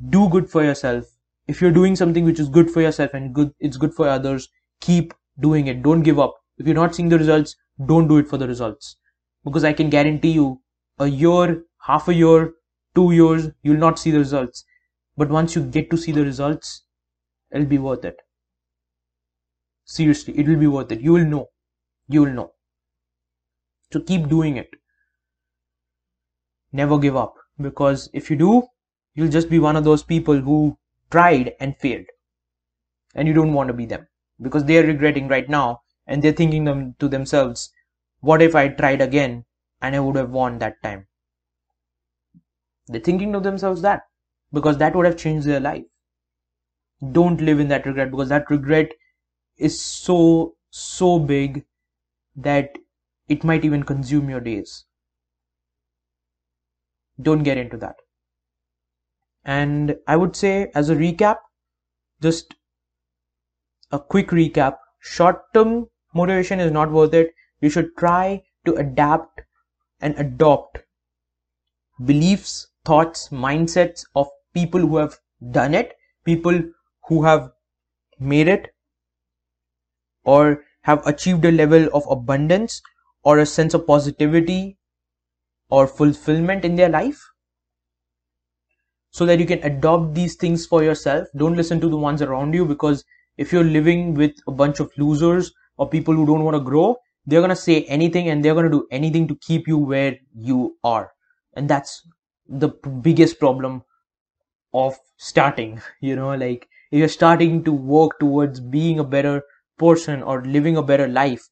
do 0.09 0.29
good 0.29 0.51
for 0.51 0.63
yourself. 0.65 1.07
If 1.51 1.61
you're 1.61 1.73
doing 1.73 1.97
something 1.97 2.25
which 2.25 2.39
is 2.39 2.49
good 2.49 2.71
for 2.71 2.81
yourself 2.81 3.13
and 3.13 3.35
good, 3.35 3.53
it's 3.59 3.77
good 3.77 3.93
for 3.93 4.09
others, 4.09 4.49
keep 4.81 5.13
doing 5.41 5.67
it. 5.67 5.83
Don't 5.83 6.05
give 6.05 6.21
up. 6.21 6.37
If 6.59 6.67
you're 6.67 6.77
not 6.77 6.95
seeing 6.95 7.09
the 7.09 7.19
results, 7.19 7.57
don't 7.87 8.07
do 8.07 8.19
it 8.19 8.29
for 8.29 8.39
the 8.39 8.47
results. 8.47 8.97
Because 9.45 9.65
I 9.65 9.73
can 9.73 9.91
guarantee 9.91 10.31
you 10.31 10.63
a 11.01 11.09
year, 11.09 11.65
half 11.89 12.07
a 12.07 12.15
year, 12.15 12.53
two 12.95 13.11
years, 13.11 13.49
you'll 13.65 13.79
not 13.79 13.99
see 13.99 14.13
the 14.13 14.19
results. 14.19 14.65
But 15.17 15.29
once 15.29 15.57
you 15.57 15.63
get 15.65 15.91
to 15.91 15.97
see 15.97 16.13
the 16.13 16.25
results, 16.25 16.85
it'll 17.51 17.67
be 17.67 17.79
worth 17.79 18.05
it. 18.05 18.17
Seriously, 19.85 20.39
it 20.39 20.47
will 20.47 20.61
be 20.61 20.69
worth 20.69 20.93
it. 20.93 21.01
You 21.01 21.15
will 21.15 21.25
know. 21.25 21.47
You 22.07 22.21
will 22.23 22.33
know. 22.33 22.53
So 23.93 23.99
keep 23.99 24.29
doing 24.29 24.57
it. 24.57 24.71
Never 26.71 26.97
give 26.97 27.17
up. 27.17 27.35
Because 27.61 28.09
if 28.13 28.31
you 28.31 28.37
do, 28.37 28.69
you'll 29.15 29.37
just 29.39 29.51
be 29.51 29.59
one 29.59 29.75
of 29.75 29.83
those 29.83 30.05
people 30.05 30.39
who 30.39 30.77
tried 31.11 31.55
and 31.61 31.77
failed. 31.77 32.07
And 33.15 33.27
you 33.27 33.35
don't 33.35 33.53
want 33.53 33.69
to 33.69 33.75
be 33.75 33.87
them. 33.87 34.07
Because 34.41 34.65
they 34.65 34.79
are 34.79 34.87
regretting 34.87 35.29
right 35.29 35.49
now 35.49 35.83
and 36.07 36.23
they're 36.23 36.33
thinking 36.33 36.65
them 36.65 36.95
to 36.99 37.09
themselves, 37.09 37.71
what 38.21 38.43
if 38.43 38.55
I 38.55 38.69
tried 38.69 39.01
again 39.01 39.45
and 39.81 39.95
I 39.95 40.01
would 40.01 40.17
have 40.17 40.31
won 40.31 40.59
that 40.59 40.83
time? 40.83 41.07
They're 42.87 43.01
thinking 43.01 43.33
to 43.33 43.41
themselves 43.41 43.83
that 43.83 44.03
because 44.53 44.79
that 44.79 44.97
would 44.97 45.07
have 45.07 45.17
changed 45.17 45.47
their 45.47 45.61
life. 45.61 45.85
Don't 47.13 47.41
live 47.41 47.61
in 47.61 47.69
that 47.69 47.87
regret 47.87 48.11
because 48.11 48.29
that 48.29 48.51
regret 48.51 48.93
is 49.57 49.81
so, 49.81 50.55
so 50.71 51.19
big 51.19 51.65
that 52.37 52.77
it 53.29 53.45
might 53.45 53.65
even 53.65 53.83
consume 53.83 54.29
your 54.29 54.41
days. 54.41 54.85
Don't 57.21 57.43
get 57.43 57.59
into 57.59 57.77
that. 57.79 57.97
And 59.45 59.97
I 60.07 60.17
would 60.17 60.37
say, 60.37 60.71
as 60.75 60.91
a 60.91 60.97
recap, 60.97 61.37
just 62.21 62.55
a 63.91 63.99
quick 63.99 64.29
recap 64.29 64.77
short 65.01 65.43
term 65.55 65.89
motivation 66.15 66.61
is 66.61 66.71
not 66.71 66.91
worth 66.91 67.15
it. 67.15 67.33
You 67.61 67.71
should 67.71 67.97
try 67.97 68.43
to 68.67 68.75
adapt 68.75 69.43
and 70.01 70.19
adopt 70.19 70.79
beliefs, 72.05 72.69
thoughts, 72.85 73.29
mindsets 73.29 74.05
of 74.15 74.29
people 74.55 74.81
who 74.81 74.97
have 74.97 75.19
done 75.51 75.75
it, 75.75 75.95
people 76.25 76.63
who 77.09 77.25
have 77.25 77.51
made 78.19 78.49
it, 78.49 78.75
or 80.25 80.65
have 80.83 81.07
achieved 81.07 81.45
a 81.45 81.53
level 81.53 81.89
of 81.95 82.05
abundance 82.11 82.83
or 83.23 83.39
a 83.39 83.47
sense 83.47 83.75
of 83.75 83.87
positivity 83.87 84.79
or 85.69 85.87
fulfillment 85.87 86.65
in 86.65 86.77
their 86.77 86.89
life 86.89 87.30
so 89.11 89.27
that 89.27 89.39
you 89.39 89.47
can 89.47 89.63
adopt 89.63 90.15
these 90.15 90.37
things 90.37 90.67
for 90.67 90.83
yourself. 90.83 91.29
Don't 91.37 91.57
listen 91.57 91.81
to 91.81 91.89
the 91.89 91.97
ones 91.97 92.23
around 92.23 92.55
you 92.55 92.65
because 92.65 93.05
if 93.37 93.53
you're 93.53 93.65
living 93.65 94.15
with 94.15 94.33
a 94.47 94.53
bunch 94.53 94.81
of 94.81 94.91
losers 94.97 95.53
or 95.77 95.89
people 95.89 96.15
who 96.15 96.27
don't 96.27 96.45
want 96.45 96.57
to 96.57 96.61
grow, 96.61 96.97
they're 97.27 97.41
going 97.41 97.51
to 97.51 97.57
say 97.57 97.83
anything 97.85 98.29
and 98.29 98.45
they're 98.45 98.55
going 98.55 98.71
to 98.71 98.79
do 98.79 98.87
anything 98.91 99.29
to 99.29 99.37
keep 99.37 99.67
you 99.69 99.79
where 99.79 100.17
you 100.35 100.77
are. 100.85 101.13
And 101.55 101.69
that's 101.69 102.07
the 102.49 102.69
biggest 102.69 103.39
problem 103.39 103.83
of 104.75 104.99
starting, 105.17 105.81
you 106.01 106.17
know, 106.17 106.35
like 106.35 106.69
if 106.91 106.99
you're 106.99 107.09
starting 107.09 107.65
to 107.65 107.73
work 107.73 108.19
towards 108.19 108.61
being 108.61 108.99
a 108.99 109.05
better 109.05 109.43
person 109.79 110.23
or 110.23 110.45
living 110.45 110.77
a 110.77 110.83
better 110.83 111.09
life, 111.09 111.49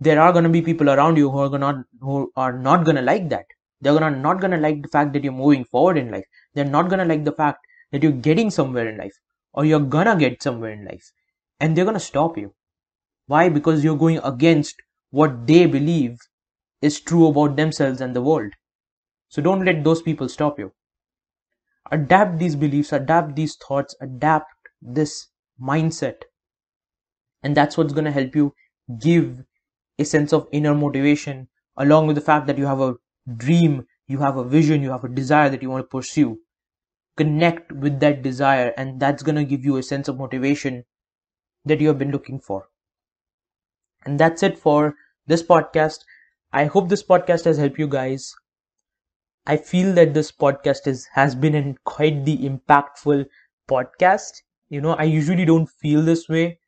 there 0.00 0.20
are 0.20 0.32
going 0.32 0.44
to 0.44 0.50
be 0.50 0.62
people 0.62 0.90
around 0.90 1.16
you 1.16 1.30
who 1.30 1.38
are 1.38 1.48
gonna 1.48 1.84
who 2.00 2.32
are 2.36 2.52
not 2.58 2.84
going 2.84 2.96
to 2.96 3.02
like 3.02 3.28
that. 3.28 3.44
They're 3.80 3.92
gonna 3.92 4.16
not 4.16 4.40
going 4.40 4.52
to 4.52 4.56
like 4.56 4.82
the 4.82 4.88
fact 4.88 5.12
that 5.12 5.24
you're 5.24 5.32
moving 5.32 5.64
forward 5.64 5.98
in 5.98 6.10
life. 6.10 6.24
They're 6.54 6.64
not 6.64 6.90
to 6.90 7.04
like 7.04 7.24
the 7.24 7.32
fact 7.32 7.66
that 7.92 8.02
you're 8.02 8.12
getting 8.12 8.50
somewhere 8.50 8.88
in 8.88 8.98
life 8.98 9.14
or 9.52 9.64
you're 9.64 9.80
gonna 9.80 10.16
get 10.16 10.42
somewhere 10.42 10.72
in 10.72 10.84
life 10.84 11.12
and 11.60 11.76
they're 11.76 11.84
gonna 11.84 12.00
stop 12.00 12.38
you. 12.38 12.54
Why? 13.26 13.48
Because 13.48 13.84
you're 13.84 13.96
going 13.96 14.18
against 14.18 14.76
what 15.10 15.46
they 15.46 15.66
believe 15.66 16.18
is 16.82 17.00
true 17.00 17.28
about 17.28 17.56
themselves 17.56 18.00
and 18.00 18.14
the 18.16 18.22
world. 18.22 18.52
So 19.28 19.42
don't 19.42 19.64
let 19.64 19.84
those 19.84 20.02
people 20.02 20.28
stop 20.28 20.58
you. 20.58 20.72
Adapt 21.90 22.38
these 22.38 22.56
beliefs, 22.56 22.90
adapt 22.90 23.36
these 23.36 23.54
thoughts, 23.56 23.94
adapt 24.00 24.50
this 24.80 25.28
mindset. 25.60 26.22
And 27.42 27.54
that's 27.54 27.76
what's 27.76 27.92
going 27.92 28.06
to 28.06 28.10
help 28.10 28.34
you 28.34 28.54
give 28.98 29.44
a 29.98 30.04
sense 30.04 30.32
of 30.32 30.48
inner 30.52 30.74
motivation 30.74 31.48
along 31.76 32.06
with 32.06 32.16
the 32.16 32.22
fact 32.22 32.46
that 32.46 32.58
you 32.58 32.66
have 32.66 32.80
a 32.80 32.94
dream, 33.36 33.86
you 34.10 34.18
have 34.18 34.36
a 34.36 34.44
vision, 34.44 34.82
you 34.82 34.90
have 34.90 35.04
a 35.04 35.08
desire 35.08 35.48
that 35.50 35.62
you 35.62 35.70
want 35.70 35.84
to 35.84 35.88
pursue. 35.88 36.40
Connect 37.16 37.72
with 37.72 38.00
that 38.00 38.22
desire, 38.22 38.74
and 38.76 38.98
that's 38.98 39.22
going 39.22 39.36
to 39.36 39.44
give 39.44 39.64
you 39.64 39.76
a 39.76 39.82
sense 39.82 40.08
of 40.08 40.18
motivation 40.18 40.84
that 41.64 41.80
you 41.80 41.88
have 41.88 41.98
been 41.98 42.10
looking 42.10 42.40
for. 42.40 42.68
And 44.04 44.18
that's 44.18 44.42
it 44.42 44.58
for 44.58 44.96
this 45.26 45.42
podcast. 45.42 46.00
I 46.52 46.64
hope 46.64 46.88
this 46.88 47.04
podcast 47.04 47.44
has 47.44 47.58
helped 47.58 47.78
you 47.78 47.86
guys. 47.86 48.34
I 49.46 49.56
feel 49.56 49.92
that 49.94 50.14
this 50.14 50.32
podcast 50.32 50.86
is 50.86 51.06
has 51.12 51.34
been 51.34 51.54
in 51.54 51.78
quite 51.84 52.24
the 52.24 52.38
impactful 52.38 53.26
podcast. 53.70 54.42
You 54.68 54.80
know, 54.80 54.94
I 54.94 55.04
usually 55.04 55.44
don't 55.44 55.68
feel 55.68 56.02
this 56.02 56.28
way. 56.28 56.58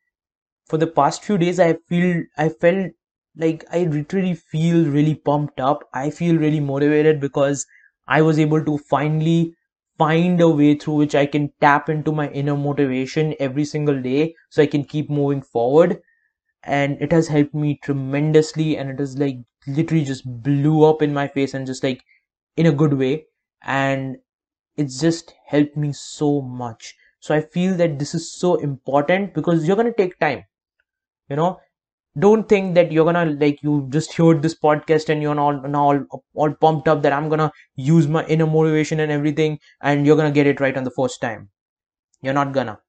For 0.67 0.77
the 0.77 0.87
past 0.87 1.23
few 1.23 1.37
days, 1.37 1.59
I 1.59 1.73
feel 1.89 2.23
I 2.37 2.49
felt 2.49 2.93
like 3.37 3.63
I 3.71 3.83
literally 3.83 4.35
feel 4.35 4.85
really 4.85 5.15
pumped 5.15 5.59
up. 5.59 5.87
I 5.93 6.09
feel 6.09 6.37
really 6.37 6.59
motivated 6.59 7.19
because 7.19 7.65
I 8.07 8.21
was 8.21 8.39
able 8.39 8.63
to 8.65 8.77
finally 8.77 9.55
find 9.97 10.39
a 10.41 10.49
way 10.49 10.75
through 10.75 10.95
which 10.95 11.15
I 11.15 11.25
can 11.25 11.51
tap 11.61 11.89
into 11.89 12.11
my 12.11 12.29
inner 12.29 12.55
motivation 12.57 13.35
every 13.39 13.65
single 13.65 14.01
day 14.01 14.35
so 14.49 14.61
I 14.61 14.67
can 14.67 14.83
keep 14.83 15.09
moving 15.09 15.41
forward. 15.41 16.01
And 16.63 17.01
it 17.01 17.11
has 17.13 17.27
helped 17.29 17.53
me 17.53 17.79
tremendously 17.83 18.77
and 18.77 18.89
it 18.89 18.99
has 18.99 19.17
like 19.17 19.37
literally 19.67 20.03
just 20.05 20.25
blew 20.43 20.83
up 20.83 21.01
in 21.01 21.13
my 21.13 21.27
face 21.27 21.53
and 21.53 21.65
just 21.65 21.83
like 21.83 22.03
in 22.57 22.65
a 22.67 22.71
good 22.73 22.93
way. 22.95 23.25
And 23.63 24.17
it's 24.77 24.99
just 25.01 25.35
helped 25.47 25.77
me 25.77 25.93
so 25.93 26.41
much. 26.41 26.95
So 27.19 27.35
I 27.35 27.41
feel 27.41 27.75
that 27.77 27.99
this 27.99 28.15
is 28.15 28.31
so 28.31 28.55
important 28.55 29.33
because 29.33 29.67
you're 29.67 29.77
going 29.77 29.93
to 29.93 29.97
take 29.97 30.19
time. 30.19 30.45
You 31.29 31.35
know, 31.35 31.59
don't 32.19 32.47
think 32.47 32.75
that 32.75 32.91
you're 32.91 33.05
gonna 33.05 33.25
like 33.25 33.61
you 33.63 33.87
just 33.89 34.13
heard 34.13 34.41
this 34.41 34.55
podcast 34.55 35.09
and 35.09 35.21
you're 35.21 35.39
all 35.39 35.59
now 35.67 35.83
all, 35.83 36.23
all 36.35 36.53
pumped 36.53 36.87
up 36.87 37.01
that 37.01 37.13
i'm 37.13 37.27
gonna 37.27 37.51
use 37.75 38.07
my 38.07 38.23
inner 38.25 38.45
motivation 38.45 38.99
and 38.99 39.11
everything 39.11 39.57
and 39.81 40.05
you're 40.05 40.15
gonna 40.15 40.31
get 40.31 40.45
it 40.45 40.59
right 40.59 40.77
on 40.77 40.83
the 40.83 40.91
first 40.91 41.21
time. 41.21 41.49
You're 42.21 42.33
not 42.33 42.53
gonna. 42.53 42.79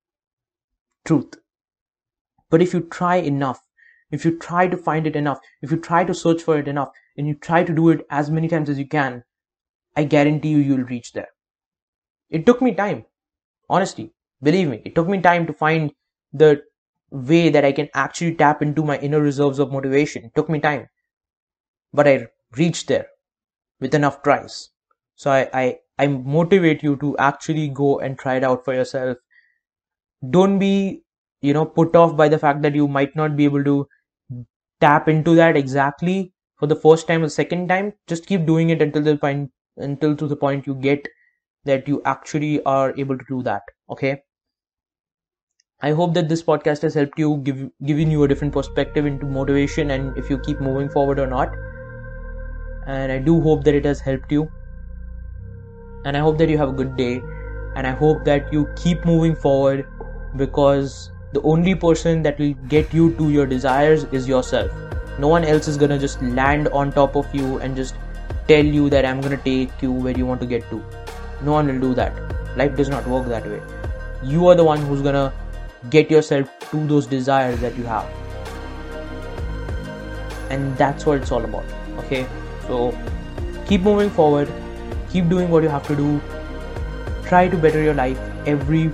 Truth. 1.05 1.35
But 2.51 2.63
if 2.63 2.75
you 2.75 2.81
try 2.83 3.17
enough 3.17 3.61
if 4.11 4.25
you 4.25 4.39
try 4.39 4.69
to 4.69 4.77
find 4.77 5.07
it 5.07 5.17
enough 5.17 5.41
if 5.63 5.71
you 5.71 5.79
try 5.79 6.05
to 6.05 6.15
search 6.15 6.43
for 6.43 6.59
it 6.59 6.69
enough 6.69 6.91
and 7.17 7.27
you 7.27 7.35
try 7.35 7.65
to 7.65 7.75
do 7.75 7.89
it 7.89 8.07
as 8.11 8.31
many 8.31 8.49
times 8.49 8.69
as 8.69 8.79
you 8.79 8.87
can 8.87 9.25
i 9.97 10.05
guarantee 10.05 10.51
you 10.51 10.59
you'll 10.59 10.85
reach 10.85 11.13
there. 11.13 11.29
It 12.31 12.45
took 12.47 12.61
me 12.61 12.75
time. 12.75 13.07
Honestly. 13.71 14.13
Believe 14.43 14.69
me. 14.69 14.83
It 14.85 14.95
took 14.95 15.09
me 15.09 15.21
time 15.21 15.47
to 15.47 15.53
find 15.53 15.93
the 16.33 16.63
way 17.15 17.49
that 17.51 17.65
I 17.65 17.73
can 17.73 17.89
actually 17.95 18.37
tap 18.37 18.63
into 18.63 18.85
my 18.85 18.99
inner 18.99 19.23
reserves 19.23 19.59
of 19.61 19.73
motivation. 19.73 20.27
It 20.27 20.35
took 20.37 20.51
me 20.51 20.61
time, 20.61 20.89
but 21.95 22.07
I 22.07 22.27
reached 22.59 22.89
there 22.89 23.07
with 23.81 23.95
enough 23.95 24.23
tries. 24.23 24.71
So 25.17 25.31
I, 25.33 25.49
I, 25.55 25.81
I 25.99 26.07
motivate 26.09 26.83
you 26.83 26.97
to 26.99 27.17
actually 27.19 27.69
go 27.69 28.01
and 28.01 28.19
try 28.19 28.37
it 28.37 28.45
out 28.45 28.65
for 28.65 28.75
yourself. 28.75 29.19
Don't 30.31 30.59
be, 30.59 31.03
you 31.41 31.53
know, 31.55 31.65
put 31.65 31.97
off 31.97 32.17
by 32.17 32.29
the 32.29 32.39
fact 32.39 32.61
that 32.63 32.75
you 32.75 32.87
might 32.89 33.15
not 33.17 33.37
be 33.37 33.45
able 33.45 33.65
to 33.65 33.89
tap 34.81 35.09
into 35.09 35.35
that 35.37 35.57
exactly 35.57 36.35
for 36.59 36.67
the 36.69 36.77
first 36.77 37.09
time 37.09 37.25
or 37.25 37.31
second 37.31 37.69
time. 37.69 37.95
Just 38.09 38.27
keep 38.27 38.47
doing 38.47 38.71
it 38.71 38.83
until 38.83 39.03
the 39.03 39.19
point, 39.19 39.53
until 39.79 40.17
to 40.17 40.29
the 40.29 40.37
point 40.37 40.67
you 40.67 40.75
get 40.77 41.07
that 41.67 41.89
you 41.89 42.03
actually 42.07 42.63
are 42.65 42.95
able 42.99 43.19
to 43.19 43.27
do 43.29 43.45
that. 43.45 43.63
Okay. 43.91 44.24
I 45.85 45.91
hope 45.93 46.15
that 46.15 46.31
this 46.31 46.43
podcast 46.43 46.81
has 46.81 46.95
helped 46.95 47.19
you, 47.19 47.37
give 47.47 47.59
given 47.85 48.11
you 48.11 48.23
a 48.25 48.29
different 48.29 48.55
perspective 48.55 49.05
into 49.05 49.27
motivation 49.27 49.91
and 49.91 50.17
if 50.17 50.31
you 50.31 50.39
keep 50.39 50.61
moving 50.67 50.89
forward 50.89 51.19
or 51.19 51.27
not. 51.27 51.57
And 52.87 53.13
I 53.13 53.19
do 53.19 53.35
hope 53.47 53.65
that 53.65 53.75
it 53.75 53.85
has 53.85 54.01
helped 54.01 54.33
you. 54.33 54.51
And 56.07 56.17
I 56.17 56.21
hope 56.21 56.39
that 56.39 56.49
you 56.49 56.57
have 56.57 56.71
a 56.71 56.79
good 56.79 56.97
day. 56.97 57.21
And 57.77 57.87
I 57.87 57.91
hope 57.91 58.25
that 58.31 58.51
you 58.51 58.67
keep 58.77 59.05
moving 59.05 59.37
forward 59.37 59.87
because 60.37 61.11
the 61.35 61.43
only 61.43 61.75
person 61.75 62.23
that 62.23 62.39
will 62.39 62.55
get 62.77 62.95
you 62.95 63.13
to 63.19 63.29
your 63.29 63.45
desires 63.45 64.05
is 64.05 64.27
yourself. 64.27 64.73
No 65.19 65.29
one 65.29 65.45
else 65.45 65.69
is 65.69 65.77
gonna 65.77 65.99
just 65.99 66.27
land 66.41 66.69
on 66.69 66.93
top 66.93 67.15
of 67.15 67.39
you 67.43 67.59
and 67.59 67.77
just 67.77 67.95
tell 68.49 68.75
you 68.81 68.89
that 68.89 69.05
I'm 69.05 69.21
gonna 69.21 69.45
take 69.53 69.83
you 69.83 69.93
where 69.93 70.17
you 70.17 70.25
want 70.25 70.41
to 70.41 70.53
get 70.57 70.69
to. 70.71 70.83
No 71.43 71.53
one 71.61 71.67
will 71.67 71.81
do 71.89 71.95
that. 72.03 72.27
Life 72.57 72.75
does 72.75 72.89
not 72.99 73.07
work 73.07 73.29
that 73.39 73.47
way. 73.47 73.63
You 74.23 74.49
are 74.49 74.55
the 74.55 74.65
one 74.65 74.79
who's 74.79 75.03
gonna 75.03 75.33
get 75.91 76.11
yourself 76.11 76.49
to 76.71 76.87
those 76.87 77.07
desires 77.07 77.61
that 77.61 77.77
you 77.77 77.85
have. 77.85 78.07
And 80.51 80.77
that's 80.77 81.07
what 81.07 81.19
it's 81.19 81.33
all 81.33 81.45
about 81.45 81.65
okay? 81.99 82.27
So 82.67 82.97
keep 83.67 83.83
moving 83.83 84.11
forward 84.11 84.53
keep 85.15 85.29
doing 85.29 85.51
what 85.55 85.63
you 85.63 85.69
have 85.69 85.87
to 85.87 85.97
do. 85.97 86.21
Try 87.27 87.49
to 87.49 87.57
better 87.57 87.83
your 87.83 87.95
life 87.95 88.19
every 88.47 88.91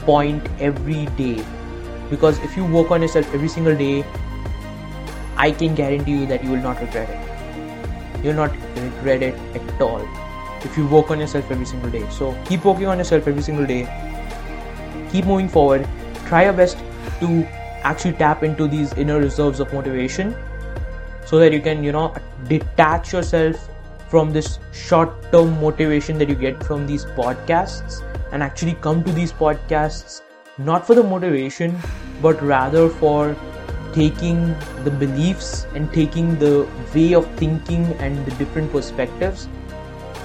point 0.00 0.48
every 0.58 1.06
day. 1.20 1.44
Because 2.10 2.40
if 2.48 2.56
you 2.56 2.64
work 2.76 2.90
on 2.90 3.02
yourself 3.02 3.34
every 3.34 3.48
single 3.48 3.76
day 3.82 4.04
i 5.42 5.50
can 5.60 5.74
guarantee 5.78 6.12
you 6.16 6.26
that 6.32 6.44
you 6.44 6.50
will 6.50 6.64
not 6.64 6.80
regret 6.80 7.08
it. 7.14 8.24
You'll 8.24 8.40
not 8.40 8.52
regret 8.82 9.22
it 9.28 9.40
at 9.60 9.80
all 9.86 10.04
if 10.68 10.76
you 10.78 10.86
work 10.86 11.10
on 11.10 11.20
yourself 11.20 11.50
every 11.50 11.66
single 11.70 11.90
day. 11.90 12.04
So 12.18 12.36
keep 12.50 12.64
working 12.64 12.86
on 12.86 12.98
yourself 12.98 13.26
every 13.28 13.42
single 13.42 13.66
day. 13.66 13.80
Keep 15.10 15.26
moving 15.26 15.48
forward. 15.48 15.86
Try 16.26 16.44
your 16.44 16.52
best 16.52 16.78
to 17.20 17.46
actually 17.82 18.12
tap 18.14 18.42
into 18.42 18.66
these 18.66 18.92
inner 18.94 19.18
reserves 19.18 19.60
of 19.60 19.72
motivation 19.72 20.34
so 21.26 21.38
that 21.38 21.52
you 21.52 21.60
can, 21.60 21.84
you 21.84 21.92
know, 21.92 22.14
detach 22.48 23.12
yourself 23.12 23.68
from 24.08 24.32
this 24.32 24.58
short 24.72 25.10
term 25.32 25.60
motivation 25.60 26.18
that 26.18 26.28
you 26.28 26.34
get 26.34 26.62
from 26.62 26.86
these 26.86 27.04
podcasts 27.04 28.02
and 28.32 28.42
actually 28.42 28.74
come 28.74 29.02
to 29.04 29.12
these 29.12 29.32
podcasts 29.32 30.20
not 30.58 30.86
for 30.86 30.94
the 30.94 31.02
motivation 31.02 31.76
but 32.22 32.40
rather 32.42 32.88
for 32.88 33.36
taking 33.92 34.54
the 34.84 34.90
beliefs 34.90 35.66
and 35.74 35.92
taking 35.92 36.38
the 36.38 36.66
way 36.94 37.14
of 37.14 37.26
thinking 37.36 37.84
and 37.94 38.24
the 38.26 38.30
different 38.32 38.70
perspectives 38.70 39.48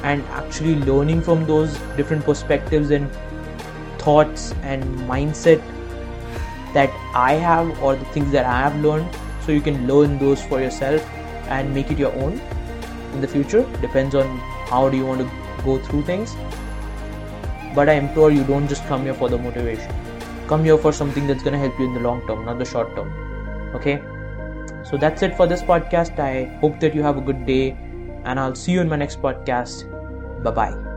and 0.04 0.24
actually 0.42 0.76
learning 0.92 1.22
from 1.22 1.46
those 1.46 1.78
different 1.98 2.24
perspectives 2.24 2.92
and 2.92 3.10
thoughts 4.00 4.54
and 4.64 4.84
mindset 5.12 5.62
that 6.74 6.89
I 7.16 7.34
have 7.34 7.82
or 7.82 7.95
the 7.95 8.06
things 8.06 8.32
that 8.32 8.45
I 8.45 8.60
have 8.62 8.76
learned. 8.84 9.08
So 9.45 9.52
you 9.52 9.62
can 9.62 9.88
learn 9.88 10.20
those 10.20 10.41
for 10.43 10.62
yourself 10.62 11.06
and 11.47 11.74
make 11.74 11.91
it 11.91 11.97
your 11.97 12.14
own 12.14 12.39
in 13.14 13.22
the 13.22 13.28
future. 13.28 13.64
Depends 13.82 14.16
on 14.16 14.38
how 14.70 14.89
do 14.89 14.97
you 14.97 15.06
want 15.06 15.22
to 15.22 15.64
go 15.64 15.80
through 15.80 16.04
things. 16.04 16.36
But 17.76 17.89
I 17.89 17.93
implore 17.93 18.32
you 18.32 18.43
don't 18.43 18.68
just 18.68 18.86
come 18.88 19.04
here 19.04 19.14
for 19.14 19.30
the 19.30 19.38
motivation. 19.38 19.93
Come 20.47 20.64
here 20.64 20.78
for 20.78 20.91
something 20.91 21.28
that's 21.28 21.43
going 21.43 21.54
to 21.54 21.60
help 21.60 21.80
you 21.80 21.86
in 21.86 21.93
the 21.93 22.00
long 22.00 22.26
term 22.28 22.45
not 22.45 22.60
the 22.60 22.66
short 22.66 22.95
term. 22.95 23.12
Okay? 23.76 24.02
So 24.84 24.97
that's 24.97 25.22
it 25.22 25.36
for 25.38 25.47
this 25.47 25.62
podcast. 25.62 26.20
I 26.20 26.45
hope 26.60 26.80
that 26.80 26.95
you 26.95 27.04
have 27.04 27.18
a 27.18 27.22
good 27.22 27.45
day 27.45 27.78
and 28.26 28.39
I'll 28.39 28.56
see 28.56 28.72
you 28.72 28.82
in 28.82 28.89
my 28.89 28.95
next 28.95 29.22
podcast. 29.22 29.86
Bye 30.43 30.52
bye. 30.52 30.89